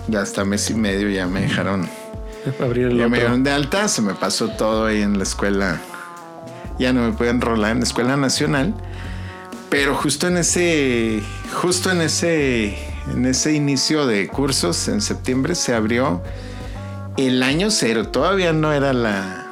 [0.08, 1.90] y hasta mes y medio ya me dejaron,
[2.60, 3.20] Abrir el ya me otro.
[3.20, 5.82] dieron de alta, se me pasó todo ahí en la escuela.
[6.78, 8.74] Ya no me pude enrolar en la escuela nacional.
[9.70, 11.22] Pero justo en ese,
[11.54, 12.78] justo en ese,
[13.12, 16.22] en ese inicio de cursos, en septiembre se abrió
[17.18, 18.08] el año cero.
[18.10, 19.48] Todavía no era la,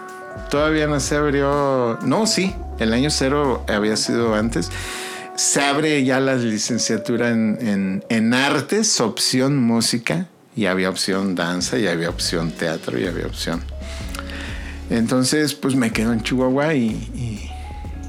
[0.49, 1.99] todavía no se abrió.
[2.03, 4.69] No, sí, el año cero había sido antes.
[5.35, 11.77] Se abre ya la licenciatura en, en, en artes, opción música, y había opción danza,
[11.79, 13.63] y había opción teatro, y había opción.
[14.89, 17.49] Entonces, pues me quedo en Chihuahua y- y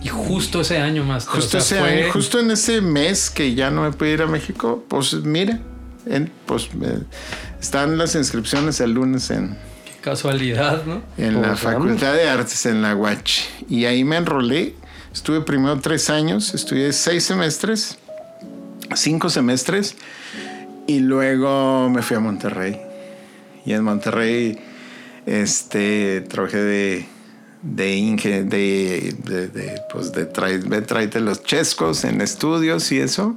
[0.05, 1.27] Y justo ese año más.
[1.27, 4.85] Justo, ese año, justo en ese mes que ya no me pude ir a México,
[4.89, 5.59] pues mira,
[6.07, 7.01] en- pues eh,
[7.61, 9.57] están las inscripciones el lunes en,
[10.03, 11.01] Casualidad, ¿no?
[11.17, 11.79] en la Pues, vamos.
[11.81, 13.41] Facultad de Artes en la UACH.
[13.71, 14.75] Y ahí me enrolé.
[15.13, 17.97] Estuve primero tres años, estudié seis semestres,
[18.95, 19.97] cinco semestres,
[20.87, 22.79] y luego me fui a Monterrey.
[23.65, 24.59] Y en Monterrey
[25.25, 27.07] este, trabajé de,
[27.65, 33.35] de Inge, de, de, de, pues de, trai- tráete los chescos en estudios y eso.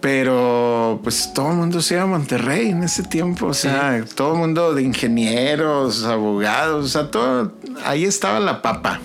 [0.00, 4.32] Pero pues todo el mundo se iba a Monterrey en ese tiempo, o sea, todo
[4.32, 7.52] el mundo de ingenieros, abogados, o sea, todo,
[7.84, 8.98] ahí estaba la papa.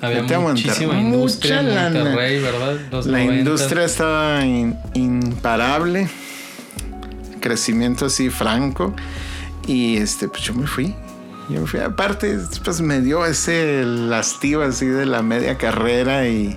[0.00, 2.04] Había Vete muchísima industria Mucha en lana.
[2.04, 2.76] Monterrey, ¿verdad?
[2.92, 3.34] Los La 90.
[3.40, 6.06] industria estaba in- imparable,
[7.40, 8.94] crecimiento así franco,
[9.66, 10.94] y este, pues yo me fui.
[11.48, 11.80] Yo fui.
[11.80, 16.54] Aparte, pues me dio ese lastío así de la media carrera y,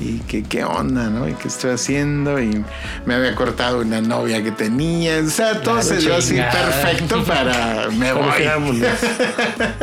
[0.00, 1.26] y que qué onda, ¿no?
[1.28, 2.38] Y qué estoy haciendo.
[2.40, 2.62] Y
[3.06, 5.18] me había cortado una novia que tenía.
[5.18, 8.82] O sea, todo se dio así perfecto para me voy.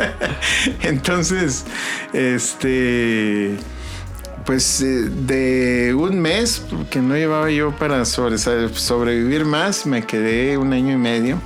[0.82, 1.64] Entonces,
[2.12, 3.56] este,
[4.44, 10.56] pues eh, de un mes que no llevaba yo para sobre- sobrevivir más, me quedé
[10.56, 11.40] un año y medio.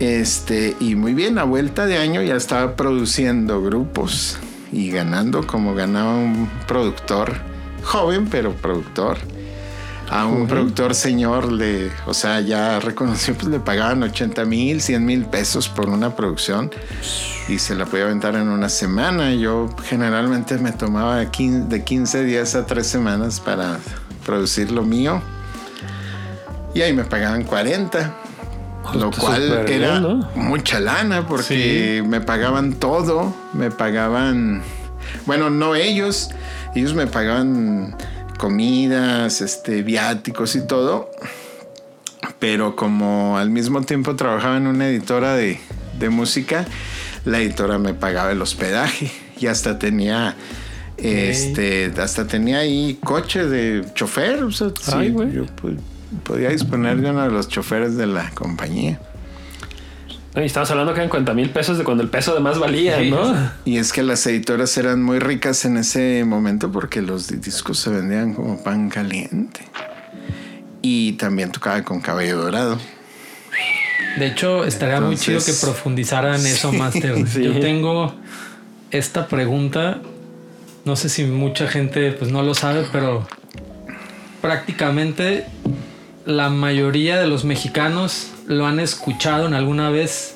[0.00, 4.38] Este, y muy bien, a vuelta de año ya estaba produciendo grupos
[4.72, 7.36] y ganando como ganaba un productor
[7.84, 9.18] joven, pero productor.
[10.08, 15.04] A un productor señor, le, o sea, ya reconoció, pues le pagaban 80 mil, 100
[15.04, 16.70] mil pesos por una producción
[17.48, 19.32] y se la podía aventar en una semana.
[19.34, 23.78] Yo generalmente me tomaba 15 de 15 días a 3 semanas para
[24.26, 25.22] producir lo mío
[26.74, 28.29] y ahí me pagaban 40.
[28.94, 30.28] Lo Está cual bien, era ¿no?
[30.34, 34.62] mucha lana porque me pagaban todo, me pagaban,
[35.26, 36.30] bueno, no ellos,
[36.74, 37.94] ellos me pagaban
[38.38, 41.10] comidas, este, viáticos y todo,
[42.38, 45.60] pero como al mismo tiempo trabajaba en una editora de,
[45.98, 46.64] de música,
[47.24, 50.34] la editora me pagaba el hospedaje y hasta tenía
[50.96, 55.78] Este, hasta tenía ahí coche de chofer, o sea, sí, Ay, yo pu-
[56.24, 59.00] podía disponer de uno de los choferes de la compañía.
[60.36, 62.98] Y estamos hablando que eran 40 mil pesos de cuando el peso de más valía,
[62.98, 63.10] Sí.
[63.10, 63.50] ¿no?
[63.64, 67.78] Y es que las editoras eran muy ricas en ese momento porque los di- discos
[67.80, 69.60] se vendían como pan caliente.
[70.82, 72.78] Y también tocaba con cabello dorado.
[74.18, 77.26] De hecho, estaría muy chido que profundizaran eso, Sí, Master.
[77.28, 77.42] sí.
[77.42, 78.14] Yo tengo
[78.92, 80.00] esta pregunta.
[80.84, 83.26] No sé si mucha gente pues no lo sabe, pero
[84.40, 85.44] prácticamente
[86.24, 90.34] la mayoría de los mexicanos lo han escuchado en alguna vez,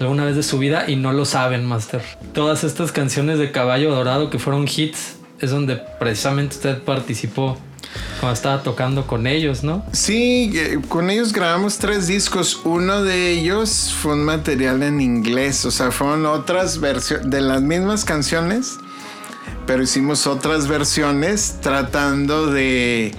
[0.00, 2.02] alguna vez de su vida y no lo saben, Master.
[2.32, 7.58] Todas estas canciones de Caballo Dorado que fueron hits es donde precisamente usted participó
[8.20, 9.84] cuando estaba tocando con ellos, ¿no?
[9.92, 12.60] Sí, eh, con ellos grabamos tres discos.
[12.64, 17.62] Uno de ellos fue un material en inglés, o sea, fueron otras versiones de las
[17.62, 18.78] mismas canciones,
[19.66, 23.14] pero hicimos otras versiones tratando de,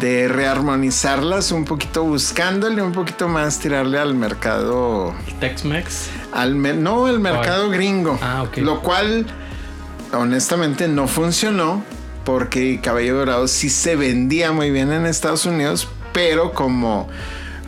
[0.00, 6.08] de rearmonizarlas un poquito, buscándole un poquito más, tirarle al mercado, Tex-Mex.
[6.32, 8.58] al me- no, al mercado gringo, Ah, ok.
[8.58, 9.26] lo cual
[10.12, 11.82] honestamente no funcionó
[12.24, 17.08] porque Cabello Dorado sí se vendía muy bien en Estados Unidos, pero como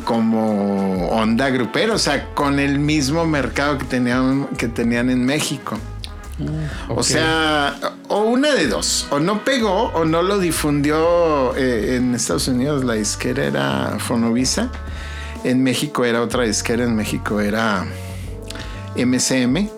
[0.04, 5.78] como onda grupera, o sea, con el mismo mercado que tenían que tenían en México.
[6.88, 12.14] O sea, o una de dos, o no pegó o no lo difundió eh, en
[12.14, 12.84] Estados Unidos.
[12.84, 14.70] La disquera era Fonovisa,
[15.44, 17.84] en México era otra disquera, en México era
[18.96, 19.68] MCM.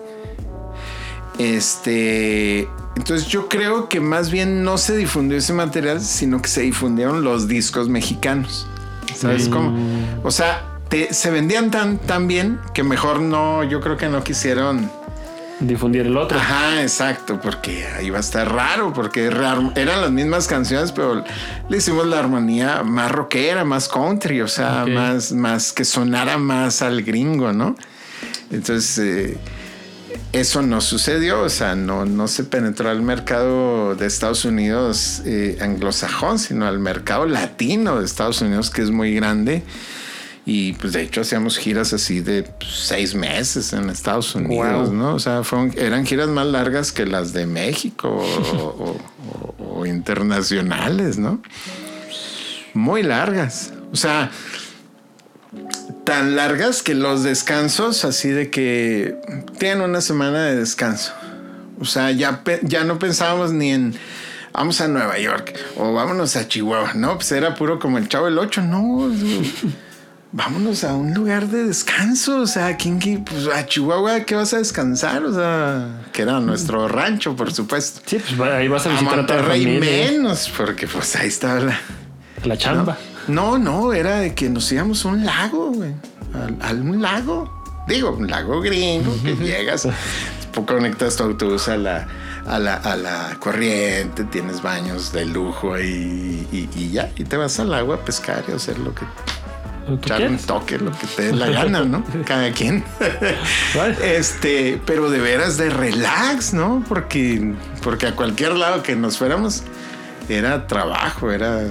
[1.39, 6.61] Este, entonces yo creo que más bien no se difundió ese material, sino que se
[6.61, 8.67] difundieron los discos mexicanos.
[9.15, 9.75] ¿Sabes cómo?
[10.23, 14.23] O sea, te- se vendían tan, tan bien que mejor no, yo creo que no
[14.23, 14.91] quisieron.
[15.59, 16.37] Difundir el otro.
[16.37, 21.23] Ajá, exacto, porque ahí va a estar raro, porque eran las mismas canciones, pero
[21.69, 26.81] le hicimos la armonía más rockera, más country, o sea, más, más que sonara más
[26.81, 27.75] al gringo, ¿no?
[28.51, 29.37] Entonces, eh,
[30.31, 35.57] eso no sucedió, o sea, no, no se penetró al mercado de Estados Unidos eh,
[35.61, 39.63] anglosajón, sino al mercado latino de Estados Unidos, que es muy grande.
[40.45, 44.93] Y pues de hecho hacíamos giras así de pues, seis meses en Estados Unidos, Wow.
[44.93, 45.15] ¿no?
[45.15, 48.97] O sea, fueron- eran giras más largas que las de México o, o-
[49.59, 51.41] o- o internacionales, ¿no?
[52.73, 53.71] Muy largas.
[53.93, 54.31] O sea,
[56.03, 59.15] tan largas que los descansos, así de que
[59.59, 61.13] tienen una semana de descanso.
[61.79, 63.95] O sea, ya, ya no pensábamos ni en
[64.51, 66.93] vamos a Nueva York o vámonos a Chihuahua.
[66.95, 68.61] No, pues era puro como el chavo del 8.
[68.61, 69.09] No,
[70.33, 72.41] vámonos a un lugar de descanso.
[72.41, 73.19] O sea, ¿quién, qué?
[73.23, 75.23] Pues a Chihuahua, ¿qué vas a descansar?
[75.23, 78.01] O sea, que era nuestro rancho, por supuesto.
[78.05, 81.79] Sí, pues ahí vas a visitar a Monterrey menos, porque pues ahí estaba la.
[82.43, 82.97] La chamba.
[83.29, 85.93] No, no, era de que nos íbamos a un lago, güey.
[86.33, 87.63] A, a un lago.
[87.87, 89.87] Digo, un lago gringo, que llegas,
[90.65, 92.07] conectas tu autobús a la,
[92.45, 97.35] a la, a la corriente, tienes baños de lujo y, y, y ya, y te
[97.35, 99.03] vas al agua a pescar y hacer lo que,
[99.87, 102.03] Lo que echar un toque, lo que te dé la gana, ¿no?
[102.25, 102.83] Cada quien.
[104.03, 106.83] Este, pero de veras de relax, ¿no?
[106.87, 109.63] Porque, porque a cualquier lado que nos fuéramos
[110.29, 111.63] era trabajo, era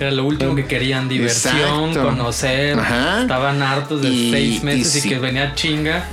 [0.00, 2.08] Era lo último que querían, diversión, Exacto.
[2.08, 2.78] conocer.
[2.78, 3.22] Ajá.
[3.22, 6.04] Estaban hartos de Y- seis meses y que venía chinga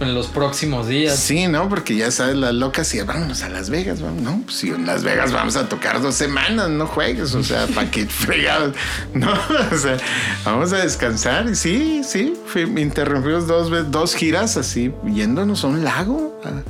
[0.00, 1.18] en los próximos días.
[1.18, 1.68] Sí, ¿no?
[1.68, 4.22] Porque ya sabes, las locas y vámonos a Las Vegas, vamos.
[4.22, 7.66] No, pues si en Las Vegas vamos a tocar dos semanas, no juegues, o sea,
[7.68, 8.74] ¿para qué fregados?
[9.14, 9.32] No,
[9.72, 9.96] o sea,
[10.44, 11.48] vamos a descansar.
[11.48, 12.34] Y sí, sí,
[12.76, 16.40] interrumpimos dos, dos giras así, yéndonos a un lago.
[16.44, 16.62] a-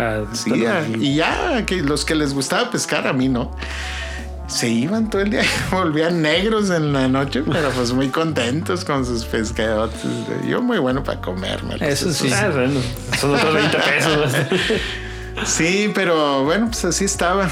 [0.00, 3.50] Ah, Sí, a- y ya, que los que les gustaba pescar, a mí no.
[4.48, 9.04] Se iban todo el día, volvían negros en la noche, pero pues muy contentos con
[9.04, 10.00] sus pescadotes.
[10.48, 11.76] Yo muy bueno para comerme.
[11.80, 12.30] Eso sí.
[12.32, 12.80] ah, bueno,
[13.20, 14.32] son otros 20 pesos.
[15.46, 17.48] Sí, pero bueno, pues así estaba.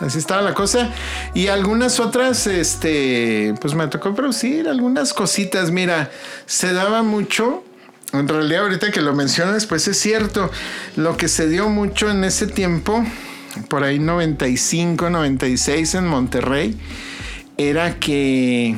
[0.00, 0.90] Así estaba la cosa.
[1.34, 5.70] Y algunas otras, este, pues me tocó producir algunas cositas.
[5.70, 6.10] Mira,
[6.46, 7.64] se daba mucho.
[8.12, 10.50] En realidad, ahorita que lo mencionas, pues es cierto.
[10.96, 13.04] Lo que se dio mucho en ese tiempo,
[13.68, 16.78] por ahí 95, 96 en Monterrey,
[17.56, 18.76] era que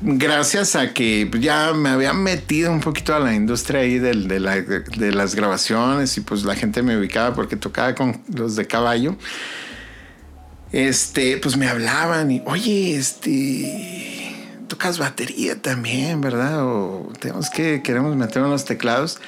[0.00, 5.34] gracias a que ya me había metido un poquito a la industria ahí de las
[5.34, 9.16] grabaciones y pues la gente me ubicaba porque tocaba con los de caballo.
[10.72, 14.34] Este, pues me hablaban y, oye, este,
[14.66, 16.66] tocas batería también, ¿verdad?
[16.66, 19.20] O tenemos que, queremos meter unos teclados.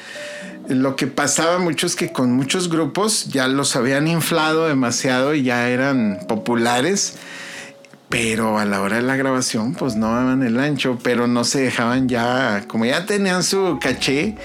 [0.69, 5.43] Lo que pasaba mucho es que con muchos grupos ya los habían inflado demasiado y
[5.43, 7.15] ya eran populares,
[8.09, 11.61] pero a la hora de la grabación pues no daban el ancho, pero no se
[11.61, 14.37] dejaban ya, como ya tenían su caché,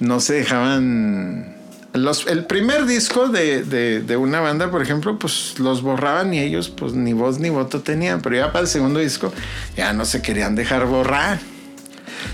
[0.00, 1.56] no se dejaban
[1.92, 6.70] los, el primer disco de, de, una banda, por ejemplo, pues los borraban y ellos
[6.70, 9.32] pues ni voz ni voto tenían, pero ya para el segundo disco
[9.76, 11.38] ya no se querían dejar borrar.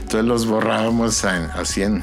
[0.00, 2.02] Entonces los borrábamos así en...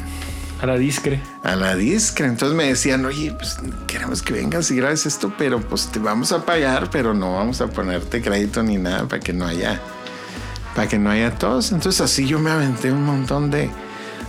[0.62, 1.22] A la discre.
[1.44, 2.28] A la discre.
[2.28, 6.32] Entonces me decían, oye, pues queremos que vengas y grabes esto, pero pues te vamos
[6.32, 9.82] a pagar, pero no vamos a ponerte crédito ni nada para que no haya,
[10.76, 11.72] para que no haya todos.
[11.72, 13.70] Entonces así yo me aventé un montón de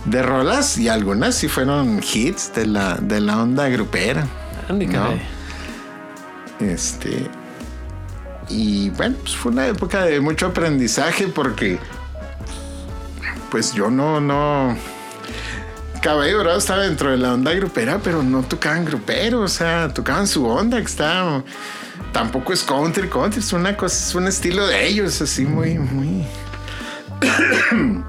[0.07, 4.25] de rolas y algunas sí fueron hits de la, de la onda grupera.
[4.69, 5.19] ¿no?
[6.59, 7.27] Este.
[8.49, 11.77] Y bueno, pues fue una época de mucho aprendizaje porque.
[13.51, 14.75] Pues yo no, no.
[16.01, 20.27] Caballo Dorado estaba dentro de la onda grupera, pero no tocaban grupero, o sea, tocaban
[20.27, 21.43] su onda que estaba.
[22.11, 26.25] Tampoco es country, country, es una cosa, es un estilo de ellos, así muy, muy.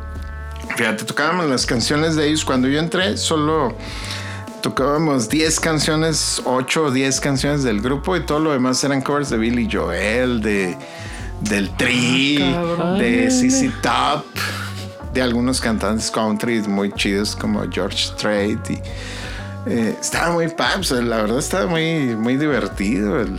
[0.77, 2.45] Fíjate, tocábamos las canciones de ellos.
[2.45, 3.77] Cuando yo entré, solo
[4.63, 9.31] tocábamos 10 canciones, 8 o 10 canciones del grupo y todo lo demás eran covers
[9.31, 10.77] de Billy Joel, de,
[11.41, 14.25] del Tri, ah, de CC Top,
[15.19, 18.71] de algunos cantantes country muy chidos como George Strait.
[18.71, 18.81] Y,
[19.67, 23.21] eh, estaba muy paps, la verdad estaba muy, muy divertido.
[23.21, 23.37] El,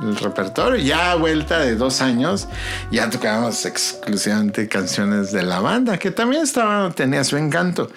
[0.00, 0.76] el repertorio.
[0.84, 2.48] Ya a vuelta de dos años,
[2.90, 7.90] ya tocábamos exclusivamente canciones de la banda, que también estaba, tenía su encanto.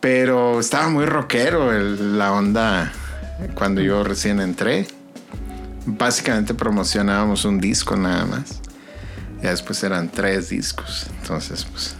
[0.00, 2.92] Pero estaba muy rockero la onda
[3.54, 4.86] cuando yo recién entré.
[5.86, 8.60] Básicamente promocionábamos un disco nada más.
[9.42, 11.06] Ya después eran tres discos.
[11.22, 11.96] Entonces, pues.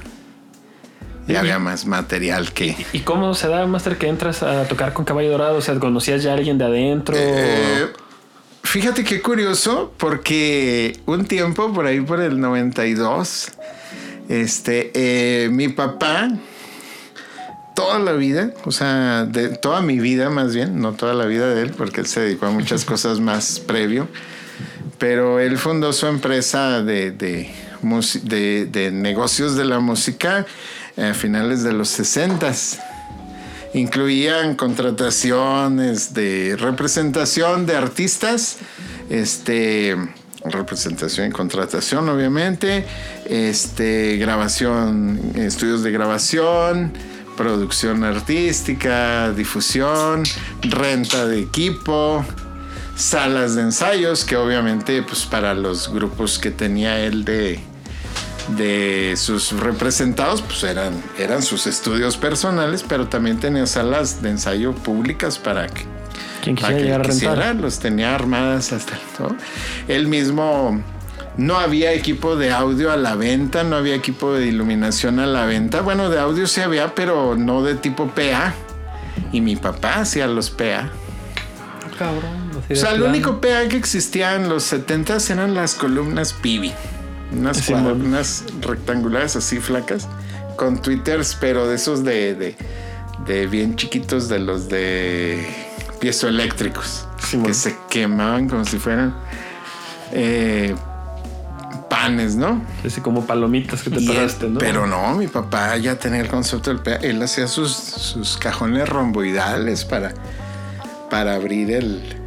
[1.26, 2.76] Ya había más material que.
[2.92, 5.56] ¿Y cómo se da, Master, que entras a tocar con Caballo Dorado?
[5.56, 7.16] O sea, ¿conocías ya a alguien de adentro?
[7.18, 7.86] Eh,
[8.74, 13.52] Fíjate qué curioso, porque un tiempo, por ahí por el 92,
[14.28, 16.28] este, eh, mi papá,
[17.76, 21.54] toda la vida, o sea, de toda mi vida más bien, no toda la vida
[21.54, 24.08] de él, porque él se dedicó a muchas cosas más previo,
[24.98, 27.54] pero él fundó su empresa de, de,
[28.66, 30.46] de negocios de la música
[30.96, 32.52] a finales de los 60
[33.74, 38.58] incluían contrataciones de representación de artistas,
[39.10, 39.96] este
[40.44, 42.84] representación y contratación obviamente,
[43.26, 46.92] este grabación, estudios de grabación,
[47.36, 50.22] producción artística, difusión,
[50.62, 52.24] renta de equipo,
[52.94, 57.58] salas de ensayos que obviamente pues para los grupos que tenía él de
[58.48, 64.74] de sus representados, pues eran, eran sus estudios personales, pero también tenía salas de ensayo
[64.74, 65.84] públicas para que
[66.42, 69.34] quien quisiera quisiera, los tenía armadas hasta todo.
[69.88, 70.82] Él mismo
[71.36, 75.46] no había equipo de audio a la venta, no había equipo de iluminación a la
[75.46, 75.80] venta.
[75.80, 78.54] Bueno, de audio sí había, pero no de tipo PA.
[79.32, 80.90] Y mi papá hacía los PA.
[81.98, 82.44] Cabrón.
[82.70, 86.72] O sea, el único PA que existía en los 70 eran las columnas Pibi
[87.34, 90.08] unas, rectangulares así flacas,
[90.56, 92.56] con twitters, pero de esos de,
[93.26, 95.46] de, bien chiquitos, de los de
[96.00, 97.06] piezoeléctricos,
[97.44, 99.14] que se quemaban como si fueran
[100.12, 100.74] eh,
[101.88, 102.62] panes, ¿no?
[102.84, 104.58] Así como palomitas que te paraste, ¿no?
[104.58, 106.98] Pero no, mi papá ya tenía el concepto del.
[107.02, 110.12] Él hacía sus, sus cajones romboidales para,
[111.10, 112.23] para abrir el,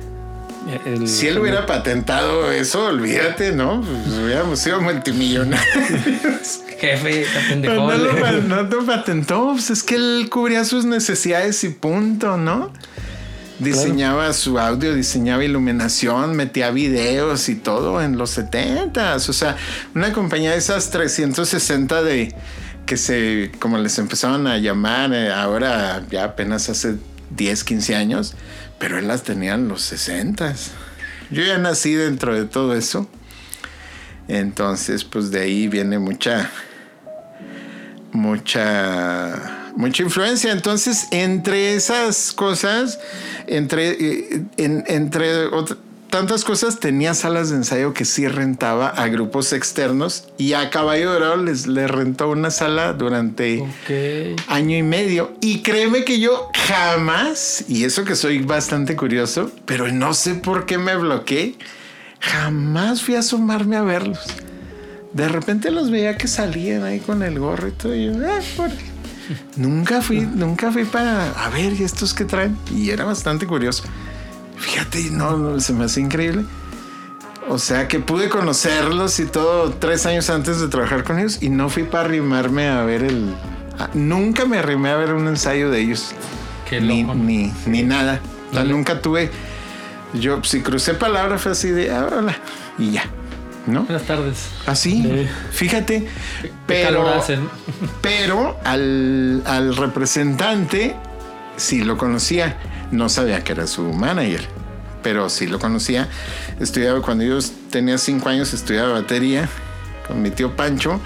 [1.05, 3.81] si él hubiera patentado eso, olvídate, ¿no?
[3.81, 6.61] Pues hubiéramos sido multimillonarios.
[6.79, 7.25] Jefe,
[7.57, 12.71] no, lo, no lo patentó, pues es que él cubría sus necesidades y punto, ¿no?
[13.59, 19.57] Diseñaba su audio, diseñaba iluminación, metía videos y todo en los 70 O sea,
[19.95, 22.35] una compañía de esas 360 de
[22.85, 26.95] que se, como les empezaban a llamar eh, ahora, ya apenas hace
[27.35, 28.35] 10, 15 años,
[28.79, 30.53] pero él las tenía en los 60.
[31.31, 33.09] Yo ya nací dentro de todo eso.
[34.27, 36.49] Entonces, pues de ahí viene mucha,
[38.11, 40.51] mucha, mucha influencia.
[40.51, 42.99] Entonces, entre esas cosas,
[43.47, 45.49] entre, eh, entre
[46.09, 51.11] tantas cosas, tenía salas de ensayo que sí rentaba a grupos externos y a Caballo
[51.13, 53.63] Dorado les, le rentó una sala durante
[54.47, 55.33] año y medio.
[55.41, 60.65] Y créeme que yo jamás, y eso que soy bastante curioso, pero no sé por
[60.65, 61.55] qué me bloqueé,
[62.19, 64.19] jamás fui a asomarme a verlos.
[65.13, 67.95] de repente los veía que salían ahí con el gorro y todo.
[67.95, 68.69] Y yo, ah, por-
[69.57, 72.55] Nunca fui, nunca fui para a ver, ¿y estos que traen?
[72.73, 73.83] Y era bastante curioso.
[74.57, 76.43] Fíjate, no, no, se me hace increíble.
[77.49, 81.49] O sea que pude conocerlos y todo tres años antes de trabajar con ellos y
[81.49, 83.33] no fui para arrimarme a ver el.
[83.79, 86.11] a- nunca me arrimé a ver un ensayo de ellos.
[86.69, 87.15] Qué ni, loco.
[87.15, 88.19] ni, ni nada.
[88.51, 89.31] O sea, nunca tuve.
[90.13, 92.35] Yo, si crucé palabra, fue así de ah, hola
[92.77, 93.05] y ya.
[93.65, 93.83] ¿No?
[93.83, 94.47] Buenas tardes.
[94.65, 95.27] Así, Sí.
[95.51, 96.07] fíjate.
[96.41, 97.21] Qué Pero,
[98.01, 100.95] pero al, al representante
[101.57, 102.57] sí lo conocía.
[102.91, 104.47] No sabía que era su manager,
[105.03, 106.07] pero sí lo conocía.
[106.59, 109.49] Estudiaba cuando yo tenía cinco años, estudiaba batería
[110.07, 110.99] con mi tío Pancho.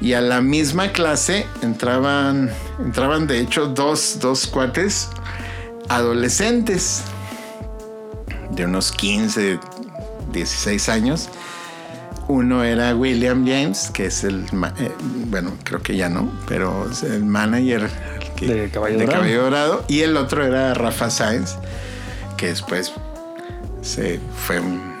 [0.00, 2.50] Y a la misma clase entraban,
[2.84, 5.08] entraban de hecho dos, dos cuates
[5.88, 7.04] adolescentes
[8.50, 9.60] de unos 15,
[10.32, 11.28] 16 años.
[12.28, 14.44] Uno era William James, que es el,
[14.78, 14.90] eh,
[15.26, 17.88] bueno, creo que ya no, pero es el manager
[18.46, 19.20] que- De Caballo de Dorado.
[19.22, 19.84] Caballo Dorado.
[19.88, 21.56] Y el otro era Rafa Sáenz,
[22.36, 22.92] que después
[23.82, 24.92] se fue un-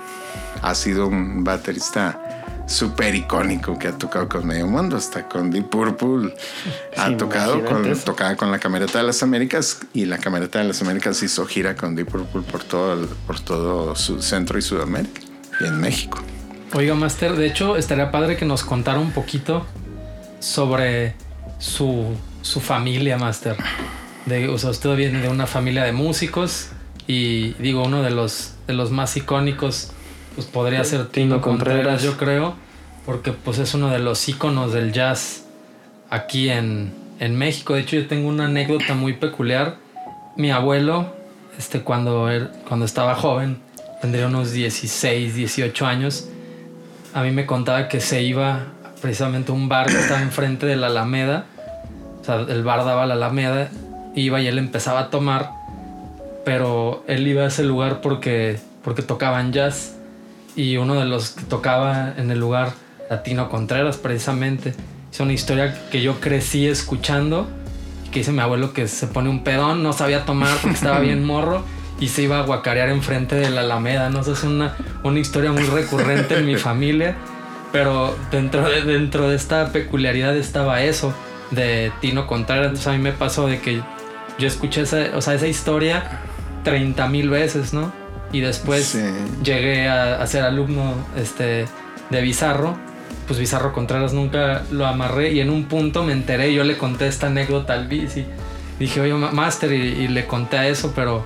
[0.62, 2.18] ha sido un baterista
[2.66, 6.32] súper icónico que ha tocado con medio mundo, hasta con Deep Purple,
[6.96, 10.80] ha Sí, tocado con, tocaba la Camerata de las Américas y la Camerata de las
[10.80, 15.20] Américas hizo gira con Deep Purple por todo, por todo su Centro y Sudamérica
[15.60, 16.18] y en México.
[16.74, 19.66] Oiga, Master, de hecho, estaría padre que nos contara un poquito
[20.40, 21.14] sobre
[21.58, 23.56] su, su familia, Master.
[24.26, 26.68] De, o sea, usted viene de una familia de músicos
[27.06, 29.90] y digo, uno de los, de los más icónicos,
[30.34, 32.02] pues podría ser Tino Contreras, Contreras.
[32.02, 32.54] yo creo,
[33.04, 35.44] porque pues es uno de los íconos del jazz
[36.10, 37.74] aquí en, en México.
[37.74, 39.76] De hecho, yo tengo una anécdota muy peculiar.
[40.36, 41.14] Mi abuelo,
[41.58, 43.58] este, cuando, él- cuando estaba joven,
[44.00, 46.28] tendría unos 16, 18 años,
[47.12, 48.66] a mí me contaba que se iba
[49.02, 51.46] precisamente a un bar que estaba enfrente de la Alameda.
[52.22, 53.68] O sea, el bar daba a la Alameda,
[54.14, 55.50] iba y él empezaba a tomar,
[56.44, 59.96] pero él iba a ese lugar porque, porque tocaban jazz
[60.54, 62.74] y uno de los que tocaba en el lugar,
[63.10, 64.72] Latino Contreras, precisamente.
[65.12, 67.48] Es una historia que yo crecí escuchando,
[68.12, 71.24] que dice mi abuelo que se pone un pedón, no sabía tomar porque estaba bien
[71.26, 71.64] morro
[71.98, 74.10] y se iba a guacarear enfrente de la Alameda.
[74.10, 77.16] No sé, es una, una historia muy recurrente en mi familia,
[77.72, 81.12] pero dentro de, dentro de esta peculiaridad estaba eso
[81.52, 82.66] de Tino Contreras.
[82.66, 83.80] Entonces a mí me pasó de que
[84.38, 86.20] yo escuché esa, o sea, esa historia
[86.64, 87.92] 30 mil veces, ¿no?
[88.32, 89.02] Y después Sí.
[89.44, 91.66] llegué a, a ser alumno este,
[92.10, 92.76] de Bizarro.
[93.26, 97.06] Pues Bizarro Contreras nunca lo amarré y en un punto me enteré, yo le conté
[97.06, 98.24] esta anécdota al bici.
[98.78, 101.24] Dije, oye, ma- Master, y, y le conté a eso, pero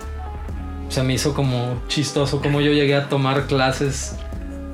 [0.89, 4.15] se me hizo como chistoso como yo llegué a tomar clases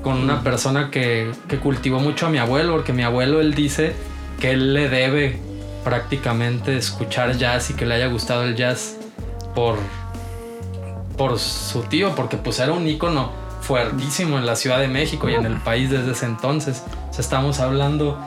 [0.03, 3.95] con una persona que, que cultivó mucho a mi abuelo, porque mi abuelo él dice
[4.43, 5.39] que él le debe
[5.85, 8.97] prácticamente escuchar jazz y que le haya gustado el jazz
[9.55, 9.77] por,
[11.17, 13.31] por su tío, porque pues era un ícono
[13.61, 16.83] fuertísimo en la Ciudad de México y en el país desde ese entonces.
[17.11, 18.19] O sea, estamos hablando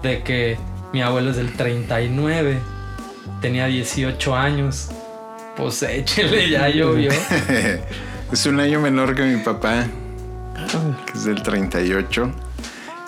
[0.00, 0.58] de que
[0.92, 2.60] mi abuelo es del 39,
[3.40, 4.90] tenía 18 años.
[5.56, 7.10] Pues échele, ya llovió.
[8.30, 9.86] es un año menor que mi papá,
[11.04, 12.43] que es del 38.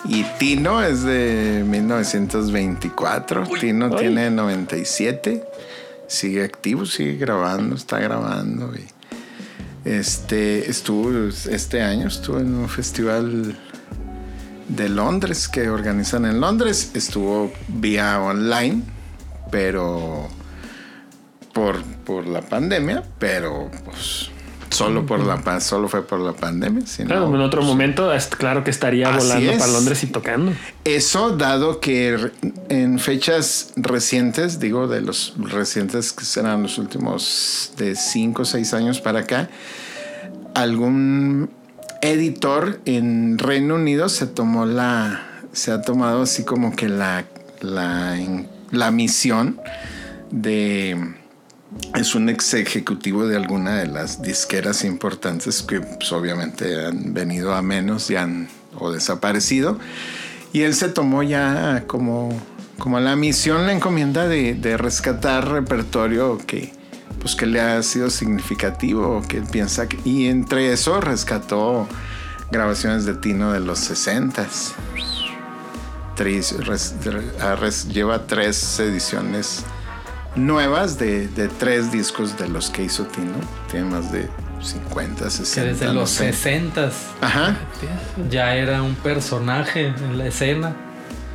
[0.05, 3.43] Y Tino es de 1924.
[3.59, 5.43] Tino tiene 97.
[6.07, 8.73] Sigue activo, sigue grabando, está grabando.
[8.75, 8.87] Y
[9.83, 13.57] este estuvo este año estuvo en un festival
[14.67, 16.91] de Londres que organizan en Londres.
[16.93, 18.83] Estuvo vía online,
[19.51, 20.29] pero
[21.53, 24.29] por, por la pandemia, pero pues
[24.69, 26.83] solo por la pa- solo fue por la pandemia.
[27.05, 29.57] Claro, en otro pues, momento, es claro que estaría volando es.
[29.57, 30.51] para Londres y tocando.
[30.83, 32.31] Eso dado que
[32.69, 38.73] en fechas recientes, digo de los recientes que serán los últimos de 5 o 6
[38.73, 39.49] años para acá,
[40.53, 41.49] algún
[42.01, 47.25] editor en Reino Unido se tomó la, se ha tomado así como que la,
[47.61, 48.17] la,
[48.71, 49.59] la misión
[50.31, 51.15] de,
[51.95, 57.53] es un ex ejecutivo de alguna de las disqueras importantes que pues, obviamente han venido
[57.53, 59.79] a menos y han o desaparecido.
[60.53, 62.29] Y él se tomó ya como,
[62.77, 66.71] como la misión, la encomienda de, de rescatar repertorio que,
[67.19, 71.87] pues, que le ha sido significativo, que él piensa y entre eso rescató
[72.51, 74.71] grabaciones de Tino de los 60s.
[76.15, 79.63] Tres- res- re- ha res- lleva tres ediciones
[80.37, 83.33] nuevas de, de tres discos de los que hizo Tino.
[83.71, 84.29] Tiene más de
[84.61, 85.71] 50, Que 60.
[85.73, 86.31] desde no los sé.
[86.33, 86.89] 60
[87.21, 87.57] Ajá.
[88.29, 90.73] ya era un personaje en la escena.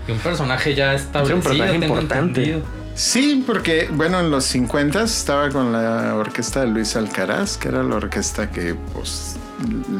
[0.09, 1.41] Y un personaje ya establecido.
[1.43, 2.41] personaje tengo importante.
[2.41, 2.61] entendido.
[2.95, 7.83] Sí, porque bueno, en los 50 estaba con la orquesta de Luis Alcaraz, que era
[7.83, 9.37] la orquesta que, pues,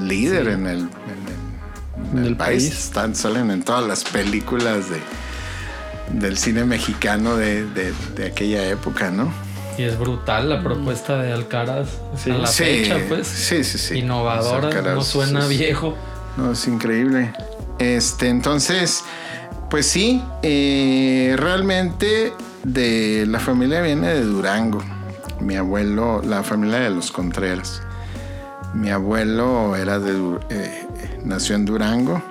[0.03, 0.83] líder en el, en el-
[2.13, 2.65] en En el el país.
[2.65, 2.85] país.
[2.85, 4.99] Están, salen en todas las películas de,
[6.11, 9.33] del cine mexicano de, de- de aquella época, ¿no?
[9.79, 11.89] Y es brutal la propuesta de Alcaraz.
[12.23, 12.31] Sí.
[12.31, 13.27] A la sí, fecha, pues.
[13.27, 13.99] sí, sí, sí.
[14.01, 15.97] Innovadora, Alcaraz no suena viejo.
[16.37, 17.33] No, es increíble.
[17.79, 19.03] Este, entonces,
[19.71, 22.33] pues sí, eh, realmente
[22.65, 24.83] de la familia viene de Durango.
[25.41, 27.83] Mi abuelo, la familia de los Contreras.
[28.75, 30.87] Mi abuelo era de, eh,
[31.25, 32.23] nació en Durango.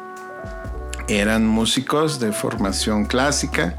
[1.08, 3.76] Eran músicos de formación clásica.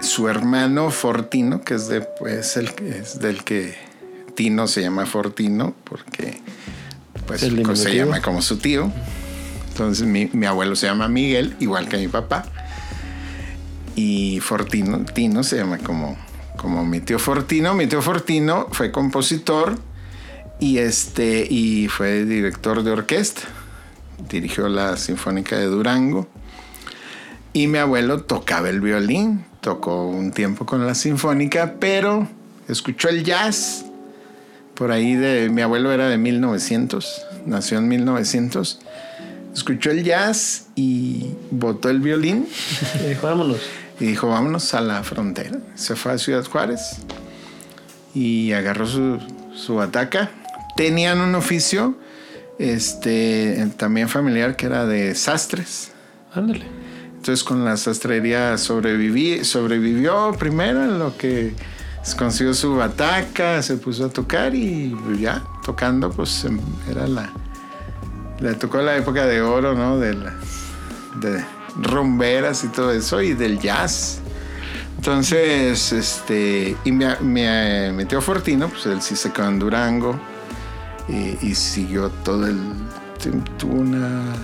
[0.00, 3.76] Su hermano Fortino, que es de, pues, el, es del que
[4.34, 6.40] Tino se llama Fortino, porque
[7.26, 8.90] pues El se llama como su tío.
[9.68, 12.46] Entonces mi, mi abuelo se llama Miguel, igual que mi papá.
[13.94, 16.16] Y Fortino, Tino se llama como,
[16.56, 17.74] como mi tío Fortino.
[17.74, 19.78] Mi tío Fortino fue compositor
[20.58, 23.42] y, este, y fue director de orquesta.
[24.28, 26.28] Dirigió la Sinfónica de Durango.
[27.52, 32.28] Y mi abuelo tocaba el violín, tocó un tiempo con la Sinfónica, pero
[32.68, 33.84] escuchó el jazz.
[34.74, 38.80] Por ahí de mi abuelo era de 1900, nació en 1900.
[39.52, 42.46] Escuchó el jazz y botó el violín
[43.04, 43.58] Y dijo, vámonos.
[43.98, 45.58] y dijo, vámonos a la frontera.
[45.74, 46.98] Se fue a Ciudad Juárez
[48.14, 49.18] y agarró su,
[49.54, 50.30] su bataca.
[50.76, 51.96] Tenían un oficio
[52.60, 55.92] este, también familiar que era de sastres.
[56.34, 56.66] Ándale.
[57.16, 61.54] Entonces con la sastrería sobreviví, sobrevivió primero en lo que
[62.18, 67.30] consiguió su bataca, se puso a tocar y ya tocando pues em, era la...
[68.40, 69.98] Le tocó la época de oro, ¿no?
[69.98, 70.34] De, la,
[71.16, 71.44] de
[71.76, 74.20] rumberas y todo eso y del jazz.
[74.96, 77.42] Entonces, este, y mi, mi,
[77.92, 80.18] mi tío Fortino, pues él sí se quedó en Durango
[81.10, 82.58] y, y siguió todo el...
[83.58, 84.34] tuvo una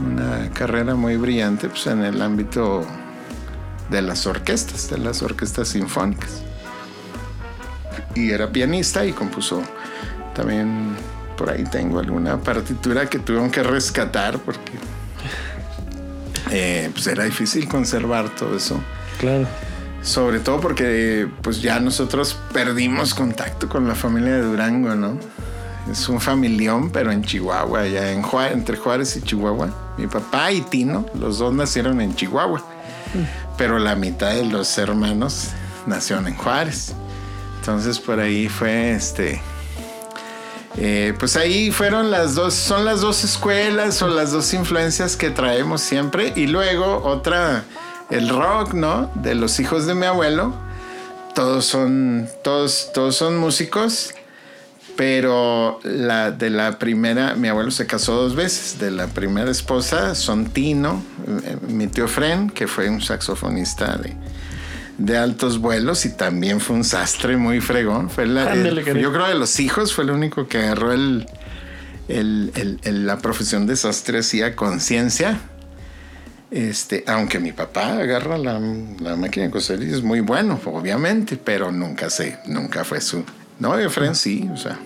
[0.00, 2.86] una carrera muy brillante pues, en el ámbito
[3.90, 6.42] de las orquestas, de las orquestas sinfónicas.
[8.14, 9.62] Y era pianista y compuso
[10.34, 10.94] también,
[11.36, 14.72] por ahí tengo alguna partitura que tuvieron que rescatar porque
[16.50, 18.80] eh, pues era difícil conservar todo eso.
[19.18, 19.46] Claro.
[20.02, 25.18] Sobre todo porque pues ya nosotros perdimos contacto con la familia de Durango, ¿no?
[25.90, 29.68] Es un familión, pero en Chihuahua, ya en Juárez, entre Juárez y Chihuahua.
[29.98, 32.62] Mi papá y Tino, los dos nacieron en Chihuahua,
[33.58, 35.48] pero la mitad de los hermanos
[35.86, 36.94] nacieron en Juárez.
[37.58, 39.42] Entonces por ahí fue este.
[40.76, 45.30] eh, pues ahí fueron las dos, son las dos escuelas o las dos influencias que
[45.30, 46.32] traemos siempre.
[46.36, 47.64] Y luego otra,
[48.08, 49.10] el rock, ¿no?
[49.16, 50.54] De los hijos de mi abuelo.
[51.34, 54.14] Todos son, todos, todos son músicos.
[54.96, 58.78] Pero la de la primera, mi abuelo se casó dos veces.
[58.78, 61.02] De la primera esposa son Tino,
[61.44, 64.14] eh, mi tío Fren, que fue un saxofonista de,
[64.98, 68.10] de altos vuelos y también fue un sastre muy fregón.
[68.10, 69.02] Fue la- Ándale, el- cariño.
[69.02, 71.26] yo creo de los hijos fue el único que agarró el,
[72.08, 75.38] la profesión de sastre así a conciencia.
[76.50, 78.60] Este, aunque mi papá agarra la,
[79.00, 83.24] la máquina de coser y es muy bueno, obviamente, pero nunca sé, nunca fue su.
[83.62, 84.76] No, Efren sí, o sea.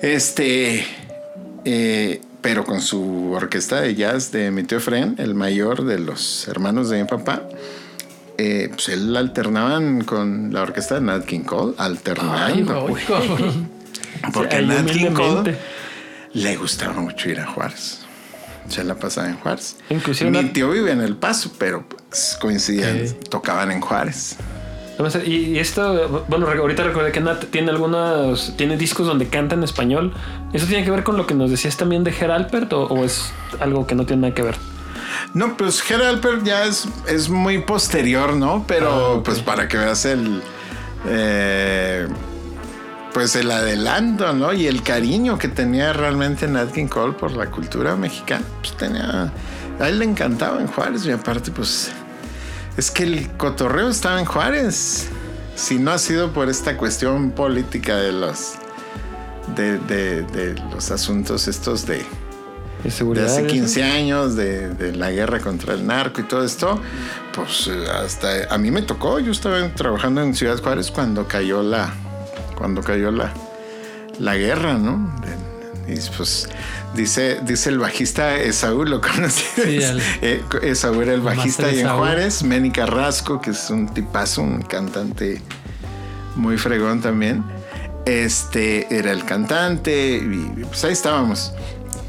[0.00, 0.82] Este,
[1.66, 6.48] eh, pero con su orquesta de jazz de mi tío Efren, el mayor de los
[6.48, 7.42] hermanos de mi papá,
[8.38, 12.86] eh, pues él alternaban con la orquesta de Nat King Cole, alternando.
[12.88, 13.04] Ay,
[14.32, 15.54] porque Ahí Nat King Cole
[16.32, 18.06] le gustaba mucho ir a Juárez.
[18.70, 19.76] Se la pasaba en Juárez.
[19.90, 24.38] Inclusive Mi tío vive en El Paso, pero pues, coincidían, tocaban en Juárez.
[25.24, 29.62] Y, y esto, bueno, ahorita recordé que Nat tiene algunos, tiene discos donde canta en
[29.62, 30.12] español.
[30.52, 33.32] ¿Eso tiene que ver con lo que nos decías también de Geralpert o, o es
[33.60, 34.56] algo que no tiene nada que ver?
[35.34, 38.64] No, pues Geralper ya es, es muy posterior, ¿no?
[38.66, 40.42] Pero Ah, pues para que veas el...
[41.06, 42.06] eh,
[43.12, 44.52] pues el adelanto, ¿no?
[44.52, 48.44] Y el cariño que tenía realmente Nat King Cole por la cultura mexicana.
[48.60, 49.32] Pues tenía...
[49.80, 51.90] A él le encantaba en Juárez y aparte pues...
[52.80, 55.08] Es que el cotorreo estaba en Juárez.
[55.54, 58.54] Si no ha sido por esta cuestión política de los...
[59.54, 62.02] De, de- de los asuntos estos de
[63.20, 63.46] De hace eso.
[63.52, 66.80] 15 años, de, de la guerra contra el narco y todo esto,
[67.34, 71.62] pues eh, hasta a mí me tocó, yo estaba trabajando en Ciudad Juárez cuando cayó
[71.62, 71.92] la
[72.56, 73.34] cuando cayó la
[74.18, 75.14] la guerra, ¿no?
[75.92, 76.48] Y pues
[76.94, 79.44] dice, dice el bajista Esaú, lo conocí.
[80.22, 84.62] Eh, Esaú era el bajista ahí en Juárez, Meni Carrasco, que es un tipazo, un
[84.62, 85.40] cantante
[86.36, 87.44] muy fregón también.
[88.06, 91.52] Este era el cantante, y pues ahí estábamos.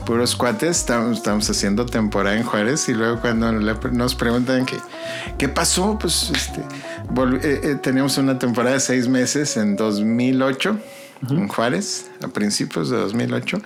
[0.05, 4.77] Puros cuates, estamos, haciendo temporada en Juárez y luego cuando nos preguntan que,
[5.38, 10.77] qué pasó, pues este, eh, eh, teníamos una temporada de seis meses en 2008
[11.30, 13.61] en Juárez, a principios de 2008.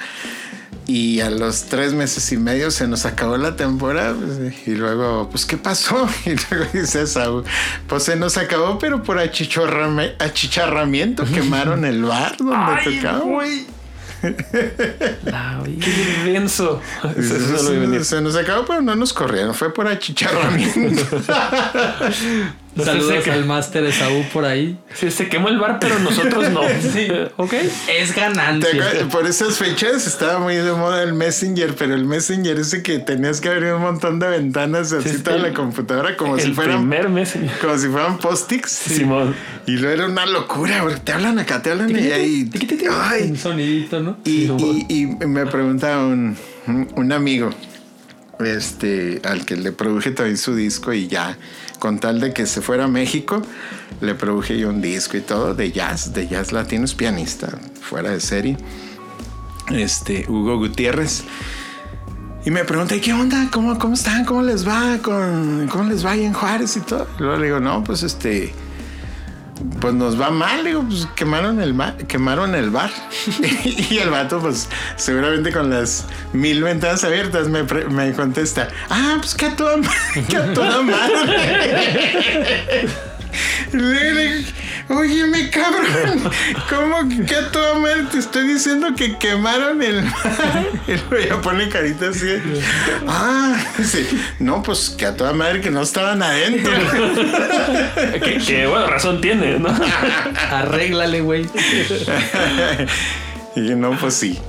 [0.87, 4.13] Y a los tres meses y medio se nos acabó la temporada.
[4.13, 6.07] Pues, y luego, pues, ¿qué pasó?
[6.25, 7.43] Y luego dice Saúl,
[7.87, 13.45] pues se nos acabó, pero por achicharramiento quemaron el bar donde tocamos.
[14.21, 16.81] Qué denso.
[18.01, 19.53] Se, nos acabó, pero no nos corrieron.
[19.53, 21.03] Fue por achicharramiento.
[22.83, 24.77] Saludos al máster Saúl por ahí.
[24.93, 26.61] Sí, se quemó el bar, pero nosotros no.
[26.93, 27.07] sí.
[27.37, 27.53] Ok.
[27.89, 29.07] Es ganancia.
[29.11, 33.39] Por esas fechas estaba muy de moda el Messenger, pero el Messenger ese que tenías
[33.39, 36.79] que abrir un montón de ventanas así toda la computadora como si fueran.
[36.79, 37.57] Primer Messenger.
[37.59, 38.71] Como si fueran post-its.
[38.71, 39.35] Simón.
[39.65, 42.49] Y luego era una locura, te hablan acá, te hablan y ahí.
[43.29, 44.17] Un sonidito, ¿no?
[44.25, 44.51] Y,
[44.89, 47.51] y, me pregunta un, un amigo
[48.39, 51.37] este, al que le produje también su disco y ya,
[51.85, 53.43] con tal de que se fuera a México,
[54.01, 58.09] le produje yo un disco y todo de jazz, de jazz latino, es pianista, fuera
[58.09, 58.57] de serie,
[59.69, 61.25] este, Hugo Gutiérrez.
[62.43, 63.49] Y me pregunta, ¿qué onda?
[63.51, 64.25] ¿Cómo, cómo están?
[64.25, 64.97] ¿Cómo les va?
[65.03, 67.07] ¿Cómo les va ahí en Juárez y todo?
[67.19, 68.51] Y luego le digo, no, pues este,
[69.79, 71.75] pues nos va mal, digo, pues quemaron el,
[72.07, 72.91] quemaron el bar.
[73.63, 79.35] y el vato, pues seguramente con las mil ventanas abiertas, me, me contesta, ah, pues
[79.35, 79.77] que a toda,
[80.29, 82.25] que a toda madre.
[84.87, 86.31] Óyeme, cabrón,
[86.69, 90.67] ¿cómo que a toda madre te estoy diciendo que quemaron el mar?
[90.87, 92.27] Y ya pone carita así.
[93.07, 94.07] Ah, sí.
[94.39, 96.71] No, pues que a toda madre que no estaban adentro.
[98.45, 99.69] que, bueno, razón tiene, ¿no?
[100.51, 101.49] Arréglale, güey.
[103.55, 104.39] y no, pues sí.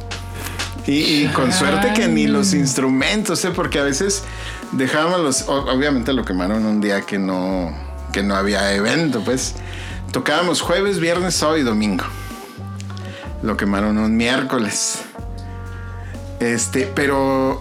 [0.87, 3.51] Y, con suerte que ni los instrumentos, ¿eh?
[3.55, 4.23] porque a veces
[4.73, 5.45] dejábamos los.
[5.49, 7.75] Obviamente lo quemaron un día que no,
[8.17, 9.57] que no había evento, pues.
[10.11, 12.05] Tocábamos jueves, viernes, sábado y domingo.
[13.43, 15.01] Lo quemaron un miércoles.
[16.41, 17.61] Este, pero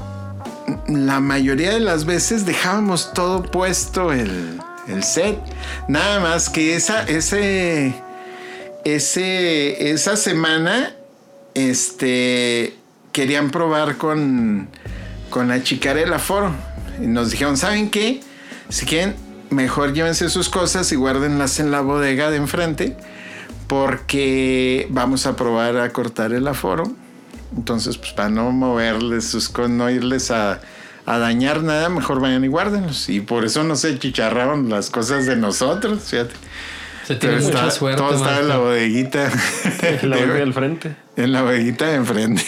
[0.88, 5.38] la mayoría de las veces dejábamos todo puesto el, el set.
[5.89, 7.93] Nada más que esa, ese,
[8.86, 10.95] ese, esa semana,
[11.53, 12.78] este,
[13.12, 14.70] querían probar con,
[15.30, 16.56] con achicar el aforo.
[17.01, 18.22] Y nos dijeron, ¿saben qué?
[18.70, 22.98] Si quieren, mejor llévense sus cosas y guárdenlas en la bodega de enfrente
[23.68, 26.84] porque vamos a probar a cortar el aforo.
[27.56, 30.60] Entonces, pues para no moverles sus no irles a,
[31.06, 33.10] a, dañar nada, mejor vayan y guárdenlos.
[33.10, 36.34] Y por eso no se chicharraban las cosas de nosotros, fíjate.
[37.06, 38.01] Se tiene mucha suerte.
[38.01, 39.32] Todo estaba en la bodeguita.
[39.82, 40.95] En la bodeguita del frente.
[41.16, 42.43] En la bodeguita de enfrente.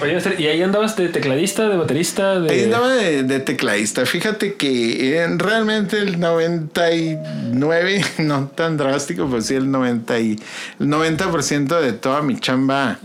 [0.00, 2.38] Oye, ¿y ahí andabas de tecladista, de baterista?
[2.40, 2.52] De...
[2.52, 4.06] Ahí andaba de, tecladista.
[4.06, 10.38] Fíjate que en realmente el 99, no tan drástico, pues sí, el 90, y,
[10.78, 12.98] el 90% de toda mi chamba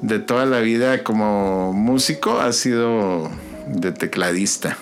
[0.00, 3.30] de toda la vida como músico ha sido
[3.66, 4.78] de tecladista.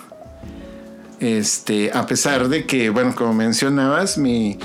[1.20, 4.58] Este, a pesar de que, bueno, como mencionabas, mi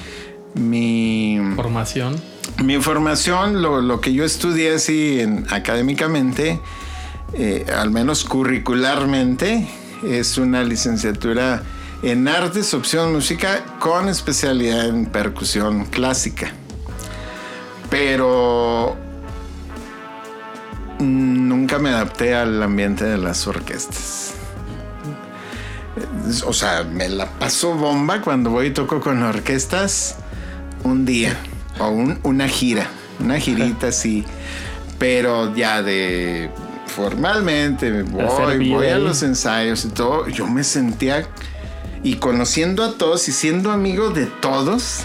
[0.56, 2.16] mi formación.
[2.64, 6.60] Mi formación, lo, que yo estudié así en, académicamente,
[7.34, 9.68] eh, al menos curricularmente,
[10.04, 11.64] es una licenciatura
[12.04, 16.51] en artes, opción música, con especialidad en percusión clásica.
[17.89, 18.95] Pero
[20.99, 24.34] nunca me adapté al ambiente de las orquestas.
[26.45, 30.18] O sea, me la paso bomba cuando voy y toco con orquestas
[30.84, 31.38] un día
[31.80, 31.90] o
[32.24, 32.88] una gira,
[33.20, 34.24] una girita así,
[35.00, 36.50] pero ya de
[36.86, 41.28] formalmente voy, voy a los ensayos y todo, yo me sentía
[42.04, 45.04] y conociendo a todos y siendo amigo de todos,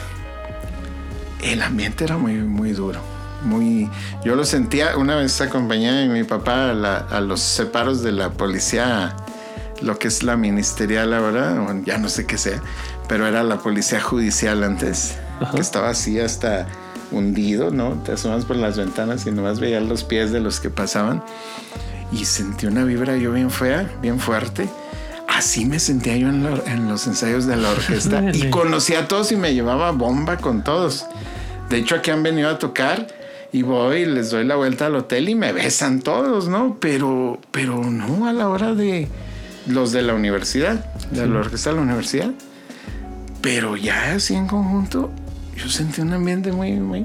[1.43, 3.01] el ambiente era muy, muy duro.
[3.45, 3.89] Muy,
[4.25, 9.15] yo lo sentía una vez acompañé a mi papá a, los separos de la policía,
[9.81, 12.61] lo que es la ministerial ahora, ya no sé qué sea,
[13.09, 15.17] pero era la policía judicial antes
[15.55, 16.67] que estaba así hasta
[17.11, 17.93] hundido, ¿no?
[18.05, 21.23] Te asomas por las ventanas y nomás veías los pies de los que pasaban.
[22.13, 24.69] Y sentí una vibra yo bien fea, bien fuerte.
[25.29, 28.51] así me sentía yo en, lo- en los ensayos de la orquesta y Órale.
[28.51, 31.07] conocía a todos y me llevaba bomba con todos.
[31.69, 33.07] De hecho, aquí han venido a tocar
[33.53, 36.77] y voy les doy la vuelta al hotel y me besan todos, ¿no?
[36.81, 39.07] Pero, pero no a la hora de
[39.67, 42.31] los de la universidad, de la orquesta de la universidad.
[43.43, 45.11] Pero ya así en conjunto,
[45.59, 47.05] yo sentí un ambiente muy, muy...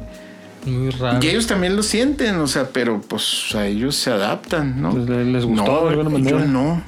[0.66, 1.20] Muy raro.
[1.22, 4.92] Y ellos también lo sienten, o sea, pero pues a ellos se adaptan, ¿no?
[4.92, 6.40] Pues, ¿le- les gustó de alguna manera?
[6.40, 6.82] Yo no,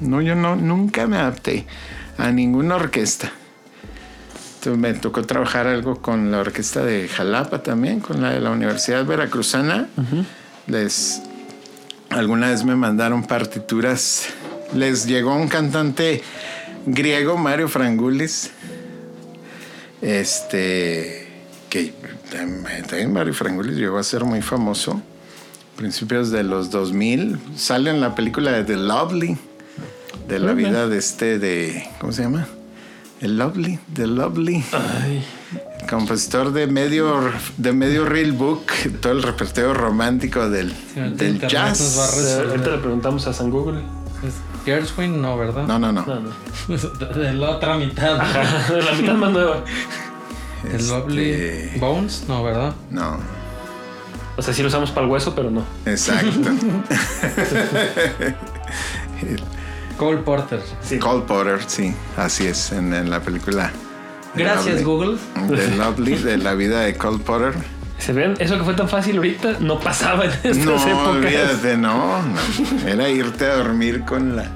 [0.00, 1.66] no, yo no, nunca me adapté
[2.16, 3.30] a ninguna orquesta.
[4.58, 8.50] Entonces, me tocó trabajar algo con la orquesta de Jalapa también, con la de la
[8.50, 9.88] Universidad Veracruzana.
[10.66, 11.20] Les
[12.10, 14.26] alguna vez me mandaron partituras.
[14.74, 16.22] Les llegó un cantante
[16.86, 18.50] griego, Mario Frangulis.
[20.02, 21.26] Este
[21.70, 21.92] que
[22.30, 25.02] también Mario Frangulis llegó a ser muy famoso.
[25.76, 29.36] Principios de los 2000 sale en la película de The Lovely
[30.28, 32.48] de la vida de este de ¿cómo se llama?
[33.20, 35.24] El Lovely, The Lovely Ay,
[35.88, 37.20] compositor de medio
[37.56, 38.66] de medio real book,
[39.00, 41.98] todo el repertorio romántico del, Sí, del jazz.
[42.48, 43.80] ahorita le preguntamos a San Google.
[44.26, 45.66] Es Gershwin, no, ¿verdad?
[45.66, 46.04] No, no, no.
[46.04, 46.30] No, no.
[47.14, 48.16] De la otra mitad.
[48.18, 49.62] la mitad más nueva.
[50.64, 52.74] El Este, Lovely Bones, no, ¿verdad?
[52.90, 53.16] No,
[54.36, 55.62] O sea, sí lo usamos para el hueso, pero no.
[55.86, 56.50] exacto.
[59.96, 60.60] Cole Porter.
[60.82, 60.98] Sí.
[60.98, 63.70] Cole Potter, sí, así es, en, en la película.
[64.34, 64.84] Gracias, Lovely.
[64.84, 65.18] Google.
[65.56, 67.54] The Lovely, de la vida de Cole Potter.
[67.98, 71.08] Se ven, eso que fue tan fácil ahorita no pasaba en estas No, épocas.
[71.08, 72.38] olvídate, no, no.
[72.88, 74.46] Era irte a dormir con la.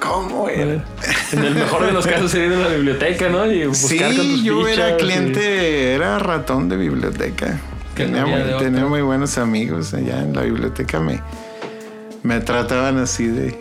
[0.00, 0.84] ¿Cómo era?
[1.32, 3.50] En el mejor de los casos, ir a la biblioteca, ¿no?
[3.50, 7.58] Y buscar con tus Sí, yo era cliente, era ratón de biblioteca.
[7.94, 10.98] Tenía, muy, tenía muy buenos amigos allá en la biblioteca.
[10.98, 11.20] Me,
[12.22, 13.58] me trataban así de,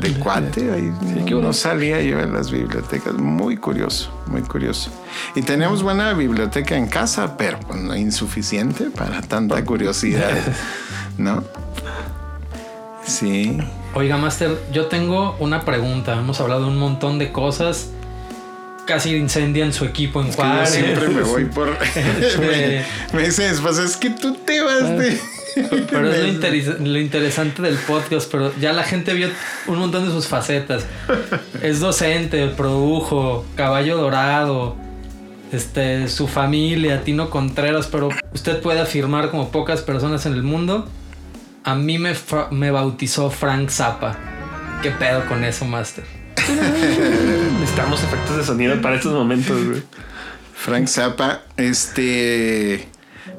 [0.00, 0.72] de cuate.
[0.72, 0.92] Ahí
[1.24, 1.52] qué no, bueno.
[1.52, 3.14] salía yo en las bibliotecas.
[3.14, 4.90] Muy curioso, muy curioso.
[5.34, 10.30] Y teníamos buena biblioteca en casa, pero pues, no insuficiente para tanta curiosidad.
[11.18, 11.42] ¿No?
[13.04, 13.58] Sí.
[13.94, 16.14] Oiga, Master, yo tengo una pregunta.
[16.14, 17.88] Hemos hablado de un montón de cosas.
[18.86, 21.68] Casi incendian su equipo en Es que yo siempre me voy por.
[21.96, 25.18] me, Este- me dicen, pues es que tú te vas de.
[25.54, 29.28] Pero es lo, interes- lo interesante del podcast, pero ya la gente vio
[29.66, 30.84] un montón de sus facetas.
[31.62, 34.76] Es docente, produjo, caballo dorado,
[35.52, 40.88] este, su familia, Tino Contreras, pero usted puede afirmar como pocas personas en el mundo,
[41.64, 42.14] a mí me,
[42.50, 44.16] me bautizó Frank Zappa.
[44.82, 46.04] ¿Qué pedo con eso, Master?
[47.60, 49.82] Necesitamos efectos de sonido para estos momentos, güey.
[50.54, 52.88] Frank Zappa, este.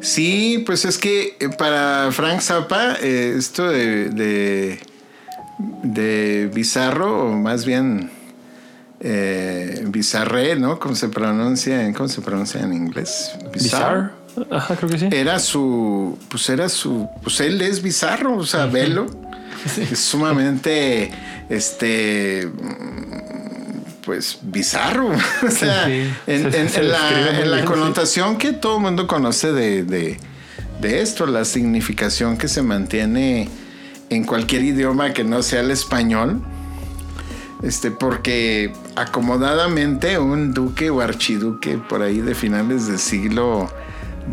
[0.01, 4.79] Sí, pues es que eh, para Frank Zappa, eh, esto de, de,
[5.83, 8.11] de bizarro, o más bien
[9.01, 10.79] eh, bizarre, ¿no?
[10.79, 13.31] ¿Cómo se pronuncia en, cómo se pronuncia en inglés?
[13.53, 14.11] Bizarre.
[14.51, 15.07] Ajá, creo que sí.
[15.11, 19.07] Era su, pues era su, pues él es bizarro, o sea, velo.
[19.91, 21.11] Es sumamente,
[21.49, 22.49] este,
[24.09, 25.09] pues bizarro.
[25.47, 26.11] O sea, Sí.
[26.25, 27.65] en, Se- en- se en describe la, muy en la bien, sí.
[27.73, 30.19] connotación que todo el mundo conoce de, de,
[30.81, 33.47] de esto, la significación que se mantiene
[34.09, 36.41] en cualquier idioma que no sea el español.
[37.61, 43.71] Este, porque acomodadamente un duque o archiduque por ahí de finales del siglo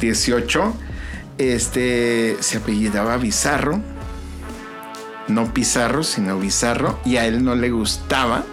[0.00, 0.72] XVIII,
[1.36, 3.82] este, se apellidaba Bizarro,
[5.28, 8.44] no Pizarro, sino Bizarro, y a él no le gustaba,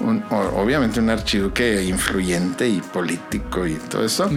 [0.00, 4.28] un- obviamente un archiduque influyente y político y todo eso,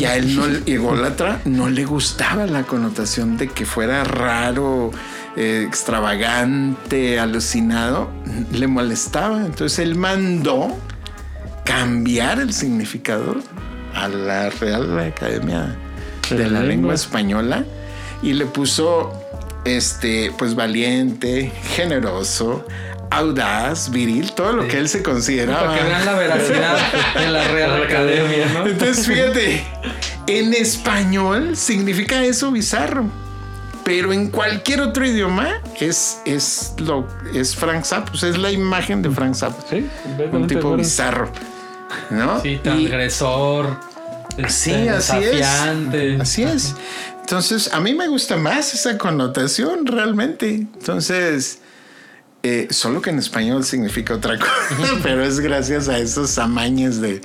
[0.00, 4.90] y a él no, ególatra, no le gustaba la connotación de que fuera raro,
[5.36, 8.10] eh, extravagante, alucinado.
[8.52, 9.44] Le molestaba.
[9.44, 10.68] Entonces él mandó
[11.64, 13.36] cambiar el significado
[13.94, 15.76] a la Real Academia
[16.30, 17.64] de la Lengua Española
[18.22, 19.12] y le puso
[19.64, 22.66] este pues valiente, generoso,
[23.16, 25.66] audaz, viril, todo lo que él se consideraba.
[25.66, 26.76] Para que vean la veracidad
[27.18, 28.66] de la Real Academia, ¿no?
[28.66, 29.64] Entonces, fíjate,
[30.26, 33.06] en español significa eso bizarro.
[33.84, 39.02] Pero en cualquier otro idioma es, es lo es Frank Zappa, sea, es la imagen
[39.02, 39.62] de Frank Zappa.
[39.68, 39.86] Sí,
[40.32, 41.30] Un tipo bizarro.
[42.08, 42.40] ¿No?
[42.40, 43.78] Sí, transgresor.
[44.38, 45.30] este, Sí, así es.
[45.32, 46.18] desafiante.
[46.18, 46.74] Así es.
[47.20, 50.66] Entonces, a mí me gusta más esa connotación realmente.
[50.78, 51.58] Entonces,
[52.46, 57.22] eh, solo que en español significa otra cosa, pero es gracias a esos amañes de,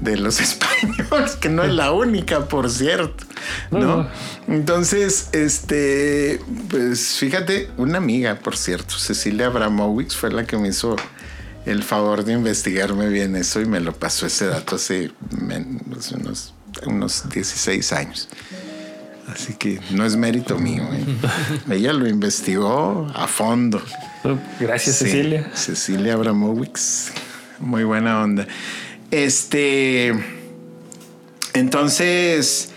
[0.00, 3.24] de los españoles, que no es la única, por cierto,
[3.70, 4.08] ¿no?
[4.48, 10.96] Entonces, este, pues fíjate, una amiga, por cierto, Cecilia Abramowicz fue la que me hizo
[11.64, 16.54] el favor de investigarme bien eso y me lo pasó ese dato hace unos,
[16.84, 18.28] unos 16 años.
[19.32, 20.82] Así que no es mérito mío.
[20.92, 21.04] ¿eh?
[21.70, 23.82] Ella lo investigó a fondo.
[24.58, 25.50] Gracias, Cecilia.
[25.54, 27.12] Cecilia Abramowicz.
[27.60, 28.46] Muy buena onda.
[29.10, 30.14] Este.
[31.54, 32.72] Entonces.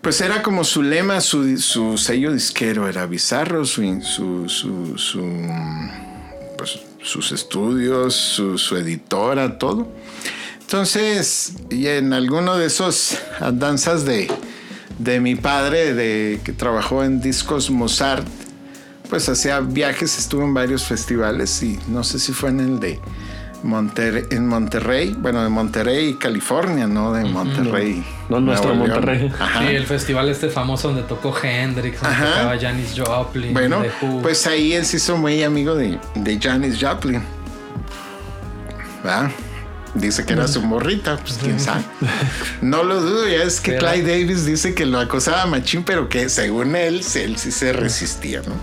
[0.00, 4.46] Pues era como su lema, su, sello disquero era bizarro, su, su,
[4.98, 5.48] su,
[6.58, 9.88] pues, sus estudios, su, editora, todo.
[10.60, 13.16] Entonces, y en alguno de esos
[13.54, 14.28] danzas de,
[14.98, 18.26] de mi padre, de, que trabajó en discos Mozart,
[19.08, 23.00] pues hacía viajes, estuvo en varios festivales y no sé si fue en el de
[23.62, 28.04] Monterrey, en Monterrey, bueno, de Monterrey, California, no de Monterrey.
[28.28, 29.32] No, nuestro Monterrey.
[29.58, 33.54] Sí, el festival este famoso donde tocó Hendrix, donde tocaba Janis Joplin.
[33.54, 33.82] Bueno,
[34.22, 37.22] pues ahí él se hizo muy amigo de, de Janis Joplin.
[39.04, 39.30] ¿verdad?
[39.94, 41.84] Dice que era su morrita, pues quién sabe.
[42.60, 46.28] No lo dudo, ya es que Clyde Davis dice que lo acosaba machín, pero que
[46.28, 48.54] según él, él sí se resistía, ¿no?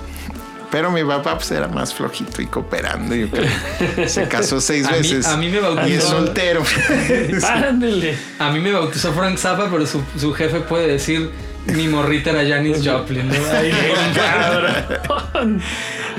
[0.71, 3.13] Pero mi papá pues, era más flojito y cooperando.
[3.13, 3.27] Yo
[4.07, 5.27] Se casó seis veces.
[5.27, 5.87] a mí me bautizó.
[5.87, 6.63] Y es soltero.
[8.39, 11.29] A mí me bautizó Frank Zappa, pero su, su jefe puede decir
[11.65, 13.27] mi morrita era Janis Joplin.
[13.27, 13.35] ¿no?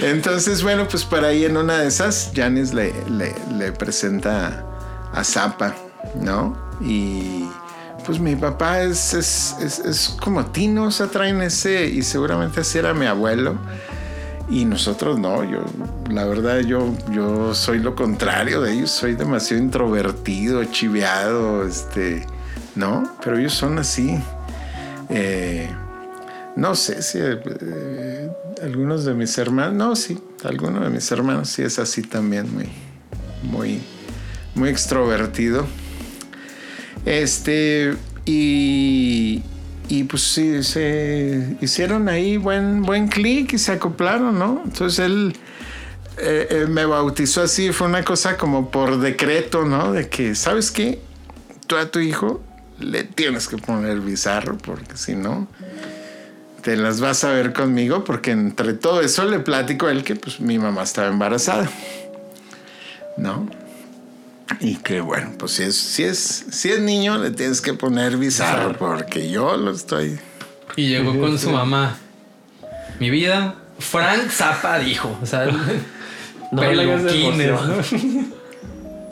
[0.02, 4.64] Entonces, bueno, pues para ahí en una de esas, Janis le, le, presenta
[5.12, 5.74] a Zappa,
[6.20, 6.56] ¿no?
[6.80, 7.44] Y
[8.04, 11.08] pues mi papá es, es, es, como Tino, o sea,
[11.42, 13.56] ese, y seguramente así era mi abuelo
[14.52, 15.64] y nosotros no, yo,
[16.10, 22.26] la verdad, yo, yo soy lo contrario de ellos, soy demasiado introvertido, chiveado, este,
[22.74, 23.16] ¿no?
[23.24, 24.18] Pero ellos son así.
[25.08, 25.70] Eh,
[26.56, 28.30] no sé si eh,
[28.62, 32.68] algunos de mis hermanos, no, sí, algunos de mis hermanos sí es así también, muy,
[33.42, 33.82] muy,
[34.54, 35.66] muy extrovertido.
[37.04, 37.94] Este,
[38.24, 39.42] y,
[39.88, 44.62] y pues sí, se hicieron ahí buen, buen clic y se acoplaron, ¿no?
[44.64, 45.36] Entonces él
[46.18, 49.92] eh, eh, me bautizó así, fue una cosa como por decreto, ¿no?
[49.92, 51.00] De que, ¿sabes qué?
[51.66, 52.42] Tú a tu hijo
[52.78, 55.48] le tienes que poner bizarro, porque si no,
[56.62, 60.14] te las vas a ver conmigo, porque entre todo eso le platico a él que
[60.14, 61.68] pues mi mamá estaba embarazada,
[63.16, 63.48] ¿no?
[64.60, 68.16] Y que bueno, pues si es, si es, si es niño, le tienes que poner
[68.16, 70.18] bizarro, porque yo lo estoy.
[70.76, 71.98] Y llegó con su mamá.
[72.98, 75.18] Mi vida, Frank Zappa dijo.
[75.22, 75.46] O sea,
[76.52, 76.62] no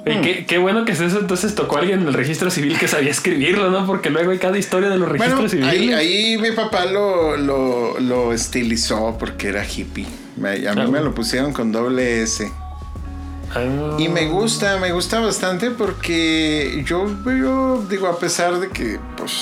[0.04, 1.18] qué, qué, bueno que es eso.
[1.18, 3.86] Entonces tocó a alguien en el registro civil que sabía escribirlo, ¿no?
[3.86, 5.70] Porque luego hay cada historia de los registros civiles.
[5.70, 10.06] Ahí, ahí, mi papá lo, lo, lo, estilizó porque era hippie.
[10.68, 12.50] A mí me lo pusieron con doble S.
[13.98, 19.32] Y me gusta, me gusta bastante porque yo, yo digo, a pesar de que, pues,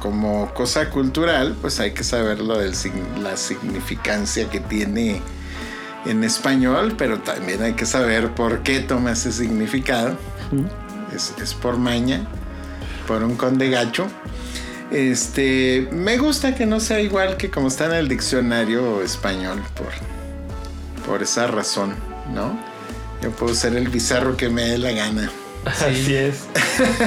[0.00, 2.72] como cosa cultural, pues hay que saber lo de
[3.22, 5.20] la significancia que tiene
[6.06, 10.16] en español, pero también hay que saber por qué toma ese significado.
[11.14, 12.26] Es, es, por maña,
[13.06, 14.06] por un conde gacho.
[14.90, 19.92] Este, me gusta que no sea igual que como está en el diccionario español, por,
[21.06, 21.94] por esa razón,
[22.32, 22.67] ¿no?
[23.22, 25.30] Yo puedo ser el bizarro que me dé la gana.
[25.64, 26.44] Así es.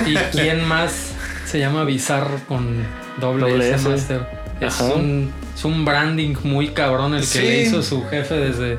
[0.05, 0.91] ¿Y quién más
[1.45, 2.85] se llama bizarro con
[3.19, 4.27] doble, S, Master?
[4.59, 8.77] Es un, es un, branding muy cabrón el que le hizo su jefe desde,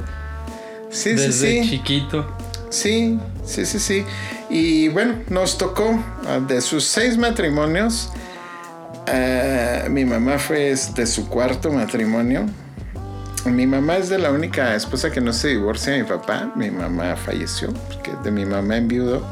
[0.91, 2.27] sí, desde chiquito.
[2.71, 4.05] Sí, sí, sí, sí.
[4.49, 8.11] Y bueno, nos tocó ah, de sus seis matrimonios.
[9.09, 12.47] Uh, mi mamá fue de su cuarto matrimonio.
[13.45, 16.53] Mi mamá es de la única esposa que no se divorcia de mi papá.
[16.55, 19.27] Mi mamá falleció, porque de mi mamá en viudo,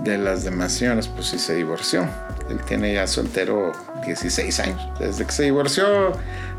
[0.00, 2.06] de las demás señoras, pues sí se divorció.
[2.50, 3.72] Él tiene ya soltero
[4.04, 4.98] 16 años.
[4.98, 6.12] Desde que se divorció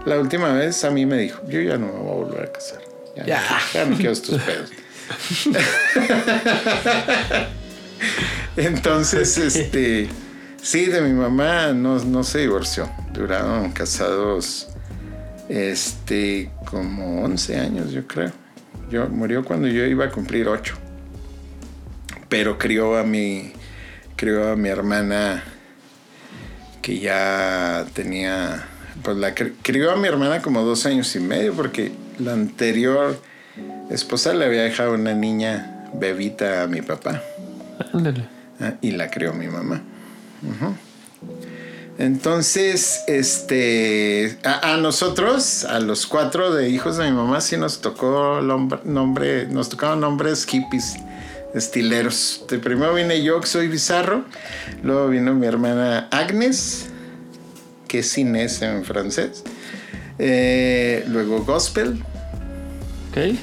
[0.06, 2.52] la última vez, a mí me dijo: Yo ya no me voy a volver a
[2.52, 2.82] casar.
[3.16, 3.86] Ya, ya.
[3.86, 4.72] No, quiero estos pedos.
[8.58, 10.10] Entonces, este.
[10.62, 12.90] Sí, de mi mamá no, no se divorció.
[13.14, 14.68] Duraron casados
[15.50, 18.32] este, como 11 años, yo creo.
[18.90, 20.76] Yo, murió cuando yo iba a cumplir 8.
[22.30, 23.54] Pero crió a mi,
[24.16, 25.44] crió a mi hermana
[26.82, 28.66] que ya tenía,
[29.04, 33.20] pues la crió a mi hermana como dos años y medio porque la anterior
[33.90, 37.22] esposa le había dejado una niña bebita a mi papá.
[38.60, 39.82] Ah, y la crió mi mamá.
[42.00, 48.40] Entonces, este, a, nosotros, a los cuatro de hijos de mi mamá, sí nos tocó
[48.40, 50.96] lombre- nombre, nos tocaban nombres hippies,
[51.56, 52.46] estileros.
[52.50, 54.26] De primero vine yo, que soy bizarro,
[54.84, 56.86] luego vino mi hermana Agnes,
[57.88, 59.44] que es Inés en francés,
[60.20, 62.04] eh, luego Gospel,
[63.10, 63.36] Ok.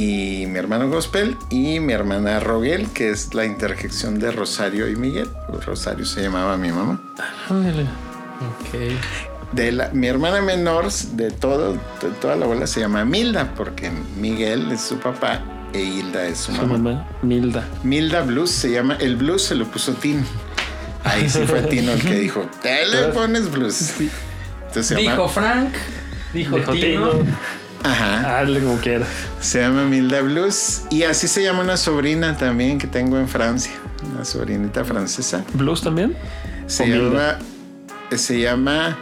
[0.00, 4.94] Y mi hermano Gospel y mi hermana Roguel, que es la interjección de Rosario y
[4.94, 5.28] Miguel.
[5.66, 7.00] Rosario se llamaba mi mamá.
[7.50, 7.82] Ándale.
[7.82, 9.52] Ok.
[9.52, 13.90] De la, mi hermana menor de, todo, de toda la abuela se llama Milda, porque
[14.16, 15.40] Miguel es su papá
[15.72, 16.78] e Hilda es su Su mamá.
[16.78, 17.66] mamá, Milda.
[17.82, 20.22] Milda Blues se llama, el blues se lo puso Tino.
[21.02, 23.94] Ahí sí fue Tino el que dijo, te le pones blues.
[24.68, 25.72] Entonces llama, Dijo Frank,
[26.34, 27.10] dijo, Dijo Tino.
[27.10, 27.24] Tino.
[27.84, 29.08] Ajá, Hazle como quieras.
[29.40, 30.82] se llama Milda Blues.
[30.90, 33.72] Y así se llama una sobrina también que tengo en Francia,
[34.14, 35.44] una sobrinita francesa.
[35.54, 36.16] ¿Blues también?
[36.66, 37.38] Se llama,
[38.14, 38.98] se llama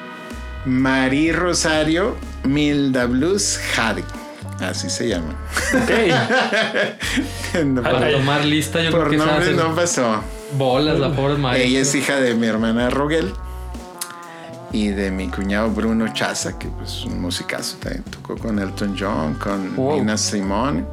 [0.64, 4.04] Marie Rosario Milda Blues Jade.
[4.60, 5.34] Así se llama.
[5.74, 5.90] Ok.
[7.64, 10.22] No, por, tomar lista, yo por creo que nombre no pasó.
[10.58, 11.66] bolas la pobre maestra.
[11.66, 13.32] Ella es hija de mi hermana Roguel
[14.72, 18.04] y de mi cuñado Bruno Chaza, que pues, es un musicazo también.
[18.04, 19.98] Tocó con Elton John, con Wow.
[19.98, 20.84] Nina Simone,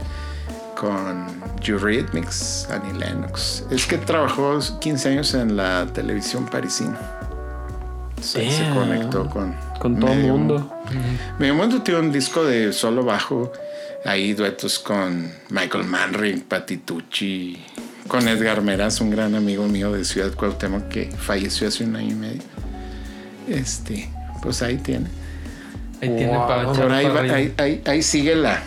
[0.79, 1.25] con
[1.65, 3.65] Eurythmics, Annie Lennox.
[3.69, 6.99] Es que trabajó 15 años en la televisión parisina.
[8.21, 8.73] Se Damn.
[8.75, 10.71] conectó con, Con todo el mundo.
[11.39, 13.51] Medio Mundo tiene un disco de solo bajo.
[14.05, 17.61] Ahí duetos con Michael Manring, Patitucci,
[18.07, 22.11] con Edgar Meraz, un gran amigo mío de Ciudad Cuauhtémoc que falleció hace un año
[22.11, 22.41] y medio.
[23.47, 24.09] Este,
[24.41, 25.07] pues ahí tiene.
[26.01, 27.35] Ahí tiene para Por ahí, para va- arriba.
[27.35, 28.61] ahí, ahí- ahí sigue la.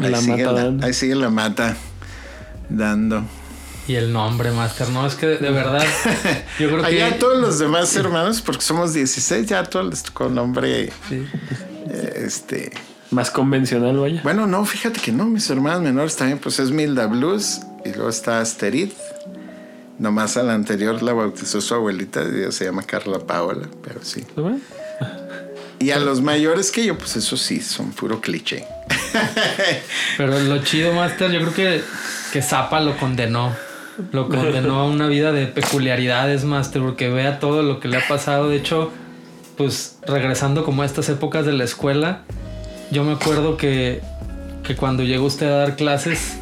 [0.00, 0.86] Ahí, La sigue mata la, dando.
[0.86, 1.76] ahí sigue la mata
[2.68, 3.24] dando.
[3.88, 4.88] Y el nombre, Master.
[4.90, 5.82] No, es que de, de verdad.
[6.58, 6.86] Yo creo que.
[6.86, 10.92] Allá todos los demás hermanos, porque somos 16, ya todos les tocó nombre.
[11.08, 11.26] Sí.
[11.90, 12.70] eh, Este.
[13.10, 14.20] Más convencional, vaya.
[14.22, 18.08] Bueno, no, fíjate que no, mis hermanas menores también, pues es Milda Blues y luego
[18.08, 18.90] está Asterid.
[20.00, 24.24] Nomás a la anterior la bautizó su abuelita, se llama Carla Paola, pero sí.
[25.78, 28.64] Y a los mayores que yo, pues eso sí, son puro cliché.
[30.16, 31.82] Pero lo chido, Master, yo creo que,
[32.32, 33.54] que Zappa lo condenó.
[34.12, 38.08] Lo condenó a una vida de peculiaridades, Master, porque vea todo lo que le ha
[38.08, 38.48] pasado.
[38.48, 38.90] De hecho,
[39.58, 42.22] pues regresando como a estas épocas de la escuela,
[42.90, 44.00] yo me acuerdo que,
[44.64, 46.38] que cuando llegó usted a dar clases,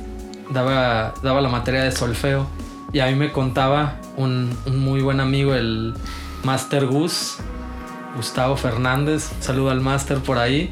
[0.51, 2.47] daba, daba la materia de solfeo.
[2.93, 5.95] Y a mí me contaba un, un muy buen amigo, el
[6.43, 7.36] Master Gus,
[8.16, 9.28] Gustavo Fernández.
[9.41, 10.70] Saludo al Master por ahí.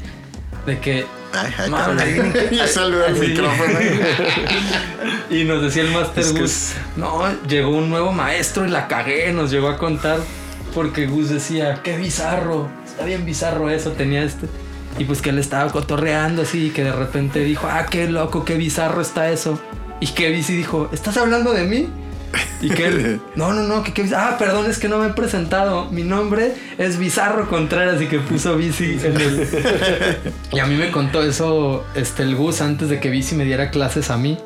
[0.65, 2.21] De que Ay, ay, Madre,
[3.07, 3.79] al micrófono.
[5.29, 8.69] Y nos decía el Master Es que Gus, es- no, llegó un nuevo maestro y
[8.69, 10.19] la cagué, nos llegó a contar,
[10.73, 14.47] porque Gus decía, qué bizarro, está bien bizarro eso, tenía este.
[14.97, 18.45] Y pues que él estaba cotorreando así, y que de repente dijo, ah, qué loco,
[18.45, 19.59] qué bizarro está eso.
[19.99, 21.89] Y que Bici dijo, ¿estás hablando de mí?
[22.61, 25.13] Y que él, no, no, no, que, que ah, perdón, es que no me he
[25.13, 25.85] presentado.
[25.91, 29.47] Mi nombre es Bizarro Contreras y que puso Bici en el.
[30.51, 33.69] y a mí me contó eso este, el Gus antes de que Bici me diera
[33.69, 34.37] clases a mí.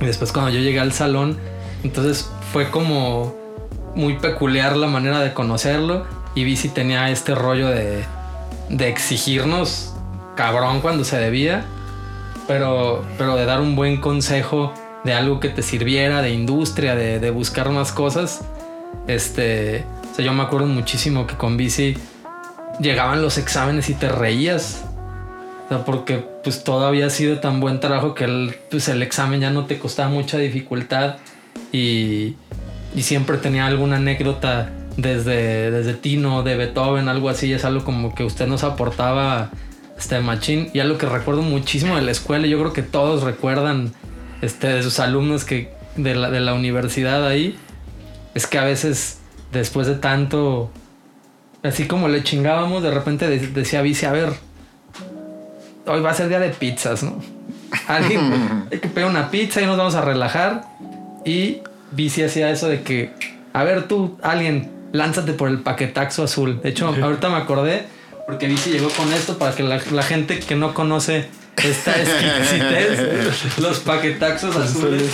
[0.00, 1.38] Y después cuando yo llegué al salón,
[1.82, 3.34] entonces fue como
[3.94, 6.04] muy peculiar la manera de conocerlo.
[6.34, 8.04] Y Bici tenía este rollo de,
[8.68, 9.94] de exigirnos
[10.36, 11.64] cabrón cuando se debía,
[12.46, 14.72] pero, pero de dar un buen consejo
[15.06, 18.42] de algo que te sirviera, de industria, de, de buscar más cosas.
[19.06, 21.96] Este, o sea, yo me acuerdo muchísimo que con Bici
[22.80, 24.84] llegaban los exámenes y te reías.
[25.64, 29.40] O sea, porque pues todo había sido tan buen trabajo que el, pues, el examen
[29.40, 31.16] ya no te costaba mucha dificultad
[31.72, 32.34] y,
[32.94, 37.52] y siempre tenía alguna anécdota desde, desde Tino, de Beethoven, algo así.
[37.52, 39.50] Es algo como que usted nos aportaba
[39.98, 42.46] este machín y algo que recuerdo muchísimo de la escuela.
[42.46, 43.92] Yo creo que todos recuerdan
[44.46, 47.56] este, de sus alumnos que de la, de la universidad ahí.
[48.34, 49.18] Es que a veces
[49.52, 50.70] después de tanto,
[51.62, 54.32] así como le chingábamos, de repente de- decía Vice, a ver,
[55.86, 57.20] hoy va a ser día de pizzas, ¿no?
[57.88, 60.64] Alguien, hay que pedir una pizza y nos vamos a relajar.
[61.24, 61.58] Y
[61.92, 63.10] Vici hacía eso de que,
[63.52, 66.60] a ver tú, alguien, lánzate por el paquetaxo azul.
[66.62, 67.84] De hecho, ahorita me acordé
[68.26, 71.26] porque Vici llegó con esto para que la, la gente que no conoce
[71.64, 75.10] esta exquisitez, los paquetaxos azules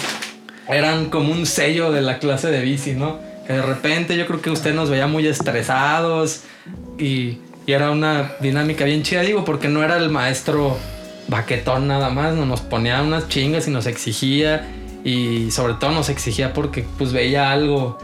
[0.68, 3.18] eran como un sello de la clase de bici, ¿no?
[3.46, 6.42] Que de repente yo creo que usted nos veía muy estresados
[6.98, 10.78] y, y era una dinámica bien chida, digo, porque no era el maestro
[11.28, 14.68] baquetón nada más, no nos ponía unas chingas y nos exigía
[15.04, 17.98] y sobre todo nos exigía porque pues veía algo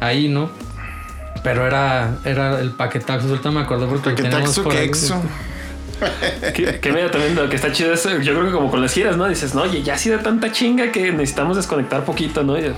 [0.00, 0.50] ahí, ¿no?
[1.42, 4.90] Pero era, era el paquetazo, ahorita me acuerdo porque Paquetaxo por ahí.
[6.54, 9.16] Que mira, también lo que está chido es, yo creo que como con las giras,
[9.16, 9.26] ¿no?
[9.28, 12.58] Dices, no, oye, ya ha sido tanta chinga que necesitamos desconectar poquito, ¿no?
[12.58, 12.74] Y-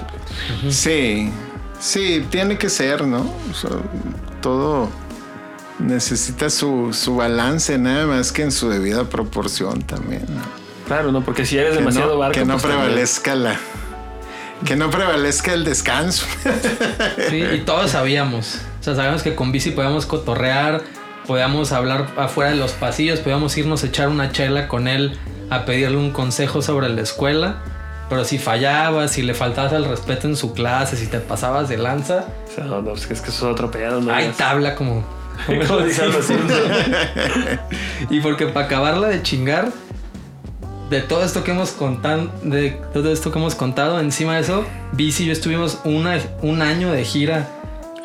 [0.71, 1.31] Sí,
[1.79, 3.21] sí, tiene que ser, ¿no?
[3.51, 3.71] O sea,
[4.41, 4.89] todo
[5.79, 10.25] necesita su, su balance, nada más que en su debida proporción también.
[10.29, 10.43] ¿no?
[10.87, 11.25] claro, ¿no?
[11.25, 12.35] Porque si eres Que demasiado no, barco.
[12.35, 13.57] que no pues, también- prevalezca la.
[14.65, 16.25] Que no prevalezca el descanso.
[17.29, 18.61] Sí, y todos sabíamos.
[18.81, 20.83] O sea, sabíamos que con bici podíamos cotorrear,
[21.27, 25.19] podíamos hablar afuera de los pasillos, podíamos irnos a echar una chela con él
[25.51, 27.57] a pedirle un consejo sobre la escuela.
[28.09, 31.79] Pero si fallabas, si le faltabas el respeto en su clase, si te pasabas de
[31.79, 34.13] lanza, O sea, no, no, es que es otro pedo, ¿no?
[34.13, 35.05] hay tabla como...
[35.47, 36.61] Como dicen los Simpsons.
[38.11, 39.73] y porque para acabarla de chingar,
[40.91, 44.65] de todo esto que hemos contado, de todo esto que hemos contado, encima de eso,
[44.93, 47.49] Bici y yo estuvimos una, un año de gira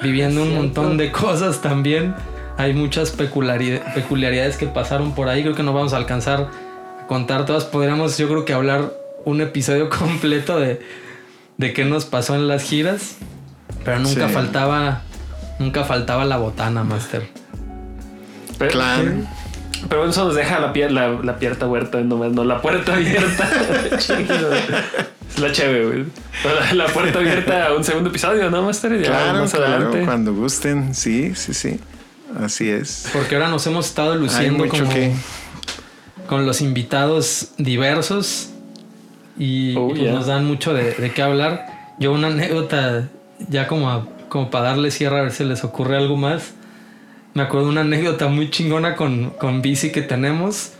[0.01, 2.15] viviendo un montón de cosas también.
[2.59, 5.41] Hay muchas peculiari- peculiaridades que pasaron por ahí.
[5.43, 6.49] Creo que no vamos a alcanzar
[7.01, 7.63] a contar todas.
[7.63, 8.91] Podríamos, yo creo que hablar
[9.25, 10.81] un episodio completo de,
[11.57, 13.15] de qué nos pasó en las giras.
[13.85, 14.33] Pero nunca Sí.
[14.33, 15.01] faltaba,
[15.57, 17.27] nunca faltaba la botana, Master.
[18.57, 19.11] Pero, Claro.
[19.87, 23.49] pero eso nos deja la, pier- la, la puerta huerta, nomás, no, la puerta abierta.
[25.29, 26.05] Es la chévere, güey.
[26.43, 28.99] La, la puerta abierta a un segundo episodio, ¿no, Master?
[28.99, 30.01] Ya Claro, más claro, adelante.
[30.05, 30.93] cuando gusten.
[30.95, 31.79] Sí, sí, sí.
[32.37, 33.07] Así es.
[33.13, 35.11] Porque ahora nos hemos estado luciendo mucho como que.
[36.27, 38.49] con los invitados diversos
[39.37, 40.11] y, Oh, pues yeah.
[40.13, 41.65] nos dan mucho de, de qué hablar.
[41.99, 43.09] Yo una anécdota,
[43.49, 46.51] ya como, a- como para darle cierre a ver si les ocurre algo más.
[47.33, 50.71] Me acuerdo de una anécdota muy chingona con, con bici que tenemos.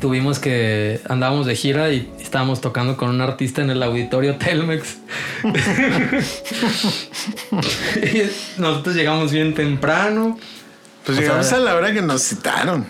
[0.00, 4.96] Tuvimos que andábamos de gira y estábamos tocando con un artista en el auditorio Telmex.
[8.02, 10.38] Y Nosotros llegamos bien temprano.
[11.04, 12.86] Pues O llegamos sea- a la hora que nos citaron.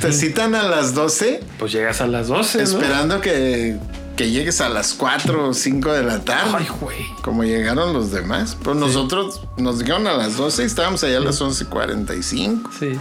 [0.00, 2.64] Te citan a las 12 Pues llegas a las 12, ¿no?
[2.64, 3.76] esperando que,
[4.16, 6.50] que llegues a las 4 o 5 de la tarde.
[6.58, 6.96] Ay, güey.
[7.22, 8.56] como llegaron los demás.
[8.62, 12.70] Pues nosotros nos dijeron a las 12 y estábamos allá a las 11.45.
[12.78, 12.98] Sí.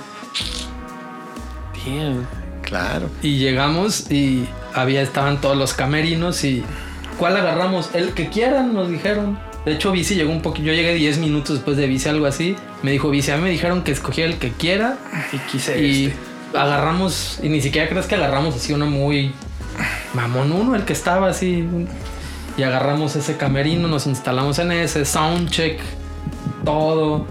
[1.85, 2.27] Damn.
[2.63, 3.09] Claro.
[3.21, 6.63] Y llegamos y había, estaban todos los camerinos y
[7.17, 7.89] ¿cuál agarramos?
[7.93, 9.39] El que quieran, nos dijeron.
[9.65, 12.55] De hecho, Bici llegó un poquito, yo llegué 10 minutos después de Bici, algo así.
[12.81, 14.97] Me dijo Bici, a mí me dijeron que escogiera el que quiera
[15.33, 16.57] Y quise y este.
[16.57, 19.31] agarramos, y ni siquiera crees que agarramos así uno muy
[20.13, 21.65] mamón uno, el que estaba así.
[22.57, 25.79] Y agarramos ese camerino, nos instalamos en ese, soundcheck,
[26.65, 27.25] todo.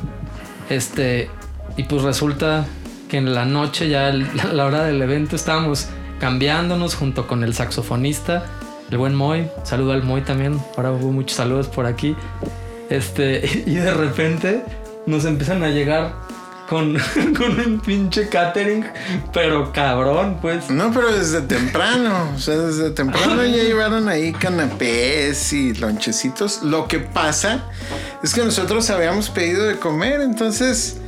[0.71, 1.31] Este,
[1.77, 2.67] y pues resulta
[3.09, 5.89] que en la noche, ya el- a la hora del evento, estábamos
[6.21, 8.45] cambiándonos junto con el saxofonista,
[8.91, 9.49] el buen Moy.
[9.65, 10.61] Saludo al Moy también.
[10.77, 12.17] Ahora hubo muchos saludos por aquí.
[12.91, 14.63] Este, y de repente
[15.07, 16.15] nos empiezan a llegar
[16.69, 16.99] con,
[17.37, 18.85] con un pinche catering,
[19.33, 20.71] pero cabrón, pues.
[20.71, 22.33] No, pero desde temprano.
[22.35, 26.63] O sea, desde temprano ya llevaron ahí canapés y lonchecitos.
[26.63, 27.65] Lo que pasa
[28.23, 30.99] es que nosotros habíamos pedido de comer, entonces.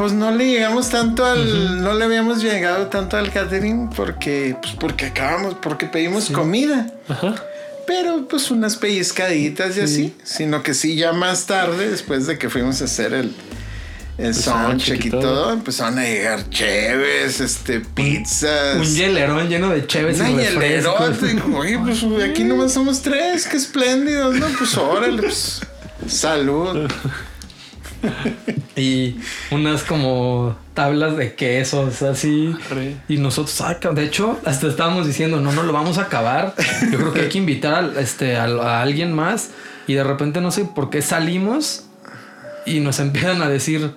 [0.00, 1.82] Pues no le llegamos tanto al.
[1.82, 4.56] No le habíamos llegado tanto al catering porque.
[4.58, 5.56] Pues porque acabamos.
[5.60, 6.86] Porque pedimos comida.
[7.06, 7.34] Ajá.
[7.86, 10.14] Pero pues unas pellizcaditas y así.
[10.24, 13.34] Sino que sí, ya más tarde, después de que fuimos a hacer el,
[14.16, 15.52] el soundcheck y todo.
[15.52, 18.76] empezaron a llegar cheves, este, pizzas.
[18.76, 20.34] Un hielerón lleno de cheves y.
[20.34, 24.46] Digo, Oye, pues aquí nomás somos tres, qué espléndidos, ¿no?
[24.56, 25.60] Pues órale, pues.
[26.06, 26.88] Salud.
[28.76, 29.16] Y
[29.50, 32.54] unas como tablas de quesos así.
[32.70, 32.96] Arre.
[33.08, 33.90] Y nosotros, saca.
[33.90, 36.54] De hecho, hasta estábamos diciendo, no, no lo vamos a acabar.
[36.90, 39.50] Yo creo que hay que invitar al- este, a, a alguien más.
[39.86, 41.84] Y de repente no sé por qué salimos
[42.64, 43.92] y nos empiezan a decir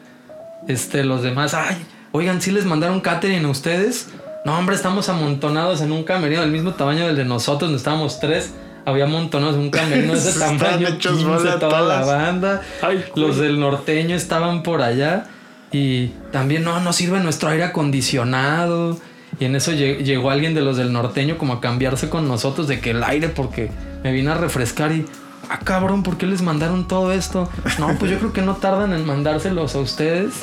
[0.68, 1.78] este, los demás, ay,
[2.12, 4.08] oigan, si les mandaron catering a ustedes.
[4.46, 8.20] No, hombre, estamos amontonados en un camerino del mismo tamaño del de nosotros, donde estábamos
[8.20, 8.52] tres.
[8.86, 12.62] Había amontonados en un camerino de ese tamaño, hechos 15, bola toda la banda.
[12.82, 15.26] Ay, Los del norteño estaban por allá
[15.72, 18.98] y también no, no sirve nuestro aire acondicionado.
[19.40, 22.68] Y en eso lle- llegó alguien de los del norteño como a cambiarse con nosotros
[22.68, 23.72] de que el aire porque
[24.04, 25.06] me vine a refrescar y...
[25.50, 27.50] Ah, cabrón, ¿por qué les mandaron todo esto?
[27.80, 30.34] No, pues yo creo que no tardan en mandárselos a ustedes.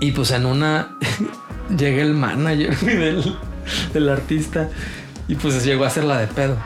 [0.00, 0.96] Y pues en una
[1.78, 3.36] llega el manager del,
[3.92, 4.68] del artista
[5.28, 6.56] y pues llegó a hacer la de pedo.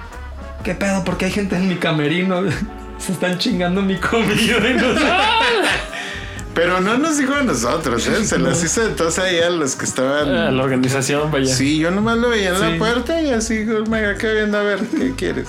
[0.64, 1.04] ¿Qué pedo?
[1.04, 2.42] Porque hay gente en mi camerino.
[2.98, 5.04] Se están chingando mi comida y no sé.
[6.54, 8.24] Pero no nos dijo a nosotros, ¿eh?
[8.24, 10.28] Se las hizo de todos ahí a los que estaban.
[10.34, 11.54] Ah, la organización, vaya.
[11.54, 12.62] Sí, yo nomás lo veía en Sí.
[12.62, 15.46] la puerta y así me quedé viendo a ver qué quieres.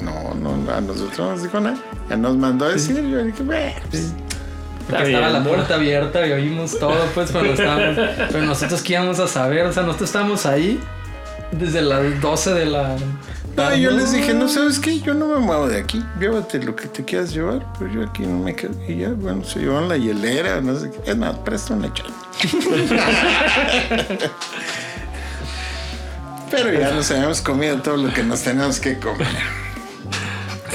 [0.00, 1.76] No, no, a nosotros no nos dijo nada.
[2.08, 4.12] Ya nos mandó a decir, yo dije, pues,
[4.82, 5.48] estaba bien, la ¿no?
[5.48, 7.96] puerta abierta y oímos todo, pues, cuando estábamos.
[8.30, 10.78] Pero nosotros qué íbamos a saber, o sea, nosotros estábamos ahí
[11.50, 12.94] desde las 12 de la.
[13.56, 16.74] No, yo les dije, no sabes qué, yo no me muevo de aquí, llévate lo
[16.74, 18.72] que te quieras llevar, pero yo aquí no me quedo.
[18.88, 21.10] Y ya, bueno, se llevaron la hielera, no sé qué.
[21.10, 22.10] Es más, presta una chela.
[26.50, 29.28] pero ya nos habíamos comido todo lo que nos teníamos que comer.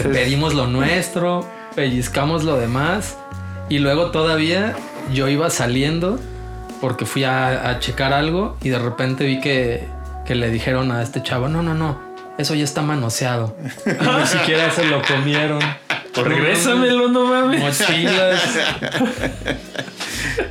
[0.04, 3.18] Pedimos lo nuestro, pellizcamos lo demás
[3.70, 4.76] y luego todavía
[5.14, 6.20] yo iba saliendo
[6.80, 9.88] porque fui a, a checar algo y de repente vi que,
[10.26, 12.07] que le dijeron a este chavo, no, no, no,
[12.38, 13.58] eso ya está manoseado.
[13.86, 13.90] Y
[14.20, 15.60] ni siquiera se lo comieron.
[16.14, 17.60] Pues regrésamelo, no mames.
[17.62, 18.42] Mochilas.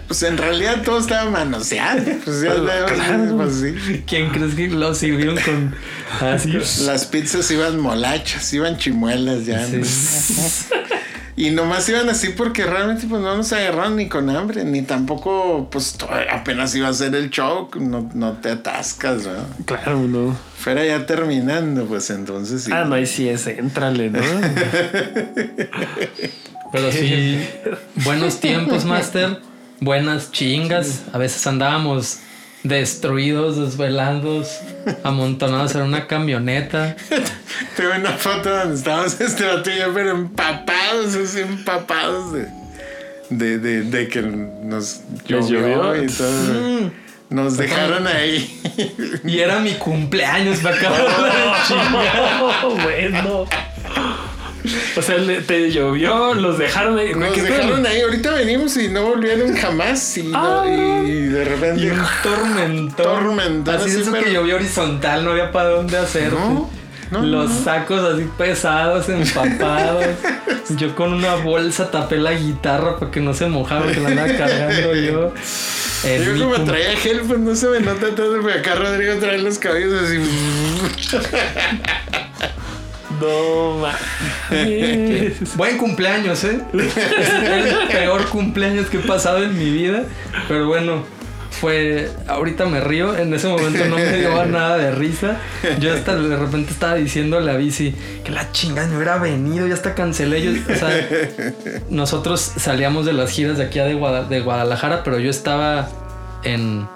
[0.06, 2.00] Pues en realidad todo estaba manoseado.
[2.24, 3.36] Pues ya Claro.
[3.36, 4.04] pues sí.
[4.06, 5.74] ¿Quién crees que lo sirvieron con
[6.20, 6.52] así?
[6.84, 9.66] Las pizzas iban molachas, iban chimuelas ya.
[9.66, 9.84] ¿no?
[11.38, 15.68] Y nomás iban así porque realmente pues no nos agarraron ni con hambre, ni tampoco
[15.70, 15.94] pues
[16.30, 19.66] apenas iba a ser el show, no, no te atascas, ¿no?
[19.66, 20.34] Claro, no.
[20.56, 22.70] Fuera ya terminando, pues entonces sí.
[22.72, 24.20] Ah, no, ahí sí es, éntrale, ¿no?
[26.72, 27.46] Pero sí,
[27.96, 29.40] buenos tiempos, Master.
[29.80, 31.02] Buenas chingas.
[31.12, 32.20] A veces andábamos
[32.68, 34.60] destruidos, desvelados,
[35.04, 36.96] amontonados en una camioneta.
[37.76, 42.48] Tengo una foto donde estábamos este yo, pero empapados, así empapados de,
[43.30, 46.04] de, de, de que nos ¿Les llovió, llovió?
[46.04, 46.90] y todo.
[47.28, 48.62] Nos dejaron ahí.
[49.24, 51.02] Y era mi cumpleaños, me acabo de
[51.66, 52.84] chingar.
[52.84, 53.46] Bueno.
[54.96, 57.14] O sea, le- te llovió, los dejaron ahí.
[57.14, 58.00] Nos dejaron ahí.
[58.00, 60.16] Ahorita venimos y no volvieron jamás.
[60.18, 60.64] Y, no- Ah.
[61.06, 61.82] y de repente.
[61.82, 62.90] Y un.
[62.92, 66.32] Tormentón, Así así, eso que pero- llovió horizontal, no había para dónde hacer.
[66.32, 66.70] No,
[67.10, 70.04] no, Los sacos así pesados, empapados.
[70.76, 74.28] yo con una bolsa tapé la guitarra para que no se mojara, que la andaba
[74.36, 75.32] cargando yo.
[76.04, 79.14] En Yo como cum- traía gel, pues no se me nota tanto, pero acá Rodrigo
[79.18, 80.20] trae los cabellos así.
[83.20, 83.78] No,
[84.50, 85.54] mames.
[85.56, 86.60] Buen cumpleaños, ¿eh?
[86.74, 90.02] Es el peor cumpleaños que he pasado en mi vida.
[90.48, 91.02] Pero bueno,
[91.50, 92.10] fue.
[92.26, 93.16] Ahorita me río.
[93.16, 95.38] En ese momento no me dio nada de risa.
[95.80, 97.94] Yo hasta de repente estaba diciéndole a Bici
[98.24, 99.66] que la chingada me hubiera venido.
[99.66, 100.42] Ya hasta cancelé.
[100.42, 100.90] Yo, o sea,
[101.90, 105.88] nosotros salíamos de las giras de aquí a de, Guada- de Guadalajara, pero yo estaba
[106.44, 106.86] en.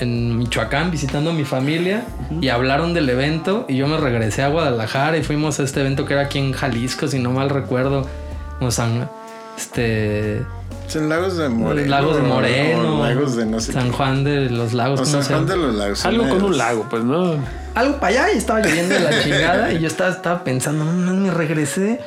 [0.00, 2.04] En Michoacán visitando a mi familia
[2.40, 6.04] y hablaron del evento y yo me regresé a Guadalajara y fuimos a este evento
[6.04, 8.06] que era aquí en Jalisco, si no mal recuerdo.
[8.60, 9.08] O San,
[9.56, 10.42] este,
[10.86, 11.88] Son lagos de Moreno.
[11.88, 13.96] Lagos de Moreno, o Lagos de no sé San qué.
[13.96, 15.00] Juan de los Lagos.
[15.00, 16.04] O ¿cómo San Juan de los Lagos.
[16.04, 17.36] Algo con un lago, pues, ¿no?
[17.74, 20.92] Algo para allá y estaba lloviendo de la chingada y yo estaba, estaba pensando, no,
[20.92, 22.00] no, me regresé.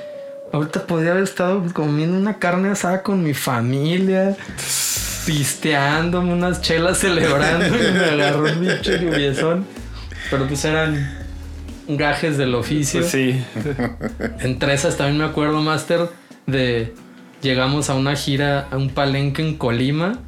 [0.54, 4.36] Ahorita podría haber estado comiendo una carne asada con mi familia,
[5.26, 9.66] pisteándome unas chelas celebrando y me agarró un pinche lluviezón.
[10.30, 11.20] Pero pues eran
[11.88, 13.02] gajes del oficio.
[13.02, 13.44] Pues sí.
[14.40, 16.10] Entre esas también me acuerdo, Master,
[16.48, 16.94] de
[17.42, 20.20] llegamos a una gira, a un palenque en Colima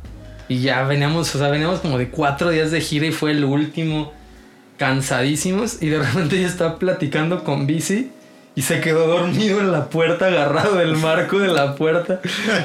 [0.50, 3.46] y ya veníamos, o sea, veníamos como de cuatro días de gira y fue el
[3.46, 4.12] último,
[4.78, 8.12] cansadísimos y de repente yo estaba platicando con Bici
[8.56, 12.20] y se quedó dormido en la puerta, agarrado del marco de la puerta.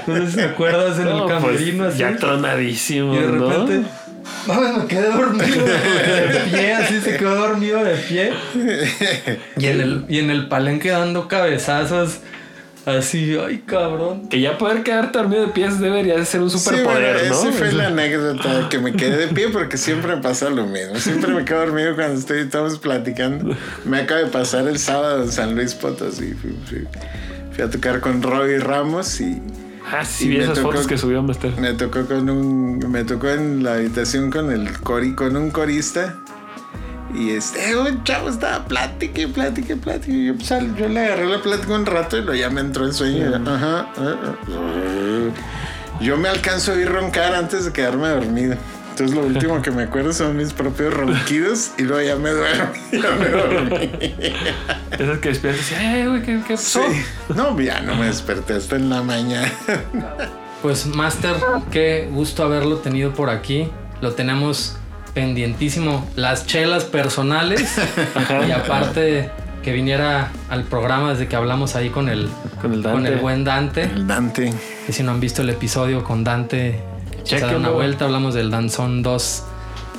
[0.06, 1.98] No sé si te acuerdas en No, el pues, camerino así.
[1.98, 3.48] ya tronadísimo, Y de ¿no?
[3.51, 3.89] repente,
[4.47, 8.32] mames, me quedé dormido de pie, así se quedó dormido de pie.
[9.56, 12.19] Y en el, y en el palenque dando cabezazos,
[12.97, 14.28] así, ay cabrón.
[14.28, 17.35] Que ya poder quedarte dormido de pies debería de ser un superpoder, sí, ¿no?
[17.36, 20.66] bueno, Esa fue la anécdota que me quedé de pie porque siempre me pasa lo
[20.66, 20.97] mismo.
[20.97, 23.55] Siempre me quedo dormido cuando estoy, estamos platicando.
[23.85, 26.35] Me acaba de pasar el sábado en San Luis Potosí.
[26.35, 26.86] Fui, fui-
[27.52, 29.40] fui a tocar con Robbie Ramos y
[29.90, 31.52] Ah, sí, Y esas tocó- fotos que subió Master.
[31.59, 32.78] me tocó con un.
[32.93, 36.19] Me tocó en la habitación con el cori, con un corista.
[37.14, 40.12] Y este, un chavo estaba plática y plática y plática.
[40.12, 42.85] Y yo, pues, yo le agarré la plática un rato y luego ya me entró
[42.85, 43.35] el sueño.
[43.47, 43.89] Ajá.
[43.97, 46.01] ah, ah.
[46.01, 48.56] Yo me alcanzo a oír roncar antes de quedarme dormido.
[48.90, 52.72] Entonces lo último que me acuerdo son mis propios ronquidos y luego ya me duermo.
[52.93, 53.90] Ya me dormí.
[54.90, 56.78] Esas que despiertas y, ay, güey, ¿qué, qué Sí.
[57.28, 57.35] pasó?
[57.35, 59.51] No, ya no me desperté hasta en la mañana.
[60.62, 61.36] Pues Master,
[61.70, 63.68] qué gusto haberlo tenido por aquí.
[64.01, 64.76] Lo tenemos
[65.14, 66.06] pendientísimo.
[66.16, 67.76] Las chelas personales.
[68.48, 69.30] y aparte
[69.62, 72.28] que viniera al programa desde que hablamos ahí con el,
[72.60, 73.09] Con el con Dante.
[73.09, 73.82] el buen Dante.
[73.82, 74.52] El Dante.
[74.89, 76.80] Y si no han visto el episodio con Dante,
[77.24, 78.05] se da una vuelta.
[78.05, 79.44] Hablamos del Danzón 2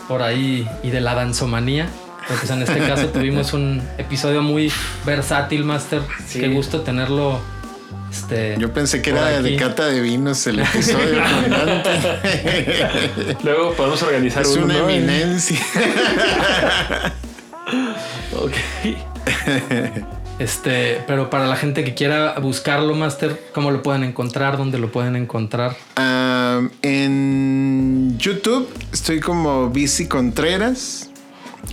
[0.07, 1.87] por ahí y de la danzomanía.
[2.27, 4.71] Pero pues en este caso tuvimos un episodio muy
[5.05, 6.01] versátil, Master.
[6.25, 6.39] Sí.
[6.39, 7.39] Qué gusto tenerlo.
[8.11, 13.37] Este, Yo pensé que era de cata de vinos el episodio con Dante.
[13.43, 14.65] Luego podemos organizar Es uno.
[14.65, 14.89] una ¿no?
[14.89, 15.59] eminencia.
[18.35, 18.53] Ok.
[20.39, 24.57] Este, pero para la gente que quiera buscarlo, Master, ¿cómo lo pueden encontrar?
[24.57, 25.75] ¿Dónde lo pueden encontrar?
[26.81, 31.09] En YouTube estoy como Bici Contreras.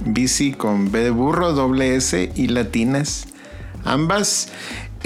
[0.05, 3.27] Bici con B de burro, doble S y latinas.
[3.85, 4.49] Ambas.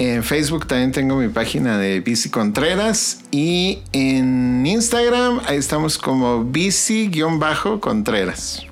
[0.03, 3.19] En Facebook también tengo mi página de Bici Contreras.
[3.29, 8.63] Y en Instagram ahí estamos como Bici-Contreras.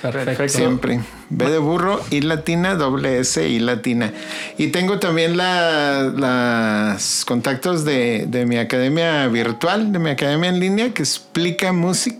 [0.00, 0.48] Perfecto.
[0.48, 1.00] Siempre.
[1.28, 4.10] B de burro y latina, doble S y latina.
[4.56, 10.60] Y tengo también la- las contactos de, de mi academia virtual, de mi academia en
[10.60, 12.16] línea, que es Plica Music.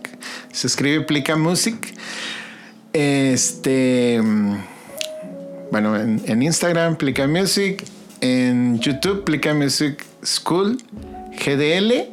[0.52, 1.94] Se escribe Plica Music.
[2.92, 4.20] Este.
[4.22, 4.56] mm,
[5.72, 7.82] Bueno, en, en Instagram, Plica Music.
[8.20, 10.78] En YouTube, Plica Music School,
[11.44, 12.10] GDL.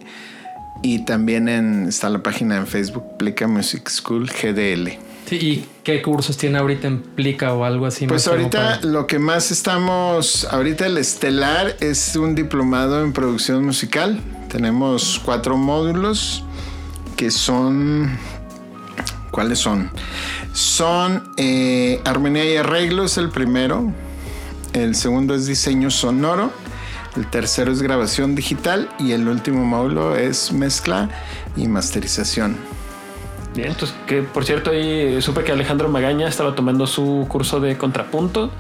[0.84, 4.99] Y también en, está la página en Facebook, Plica Music School, GDL.
[5.27, 8.06] Sí, ¿Y qué cursos tiene ahorita en Plica o algo así?
[8.06, 13.65] Pues ahorita para- lo que más estamos, ahorita el estelar es un diplomado en producción
[13.65, 14.19] musical.
[14.52, 16.44] Tenemos cuatro módulos
[17.18, 18.15] que son,
[19.32, 19.90] ¿cuáles son?
[20.53, 23.91] Son eh, armonía y arreglos el primero,
[24.76, 26.52] el segundo es diseño sonoro,
[27.15, 31.10] el tercero es grabación digital y el último módulo es mezcla
[31.56, 32.57] y masterización.
[33.56, 37.77] Bien, entonces, que por cierto, ahí supe que Alejandro Magaña estaba tomando su curso de
[37.77, 38.52] contrapunto.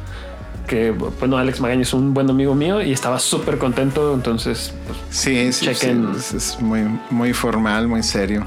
[0.67, 4.13] Que bueno, Alex Magaña es un buen amigo mío y estaba súper contento.
[4.13, 6.15] Entonces, pues, Sí, sí, Chequen.
[6.17, 6.81] sí, es, muy,
[7.11, 8.45] muy formal, muy serio.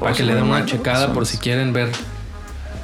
[0.00, 1.90] Para que le den una Son- checada por si quieren ver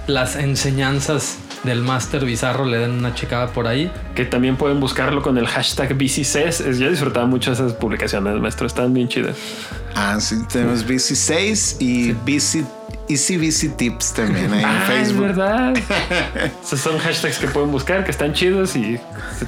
[0.06, 3.90] las enseñanzas del Master Bizarro, le den una checada por ahí.
[4.14, 6.60] que también pueden buscarlo con el hashtag BCCES.
[6.60, 8.66] Es- Yo disfrutaba mucho esas publicaciones, maestro.
[8.66, 9.36] Están bien chidas.
[9.94, 12.64] Ah, sí, tenemos Bici 6 y Bici,
[13.08, 15.26] Easy Bici Tips también ahí en Ah, es Facebook.
[15.26, 15.74] verdad.
[16.64, 19.00] Esos son hashtags que pueden buscar, que están chidos y se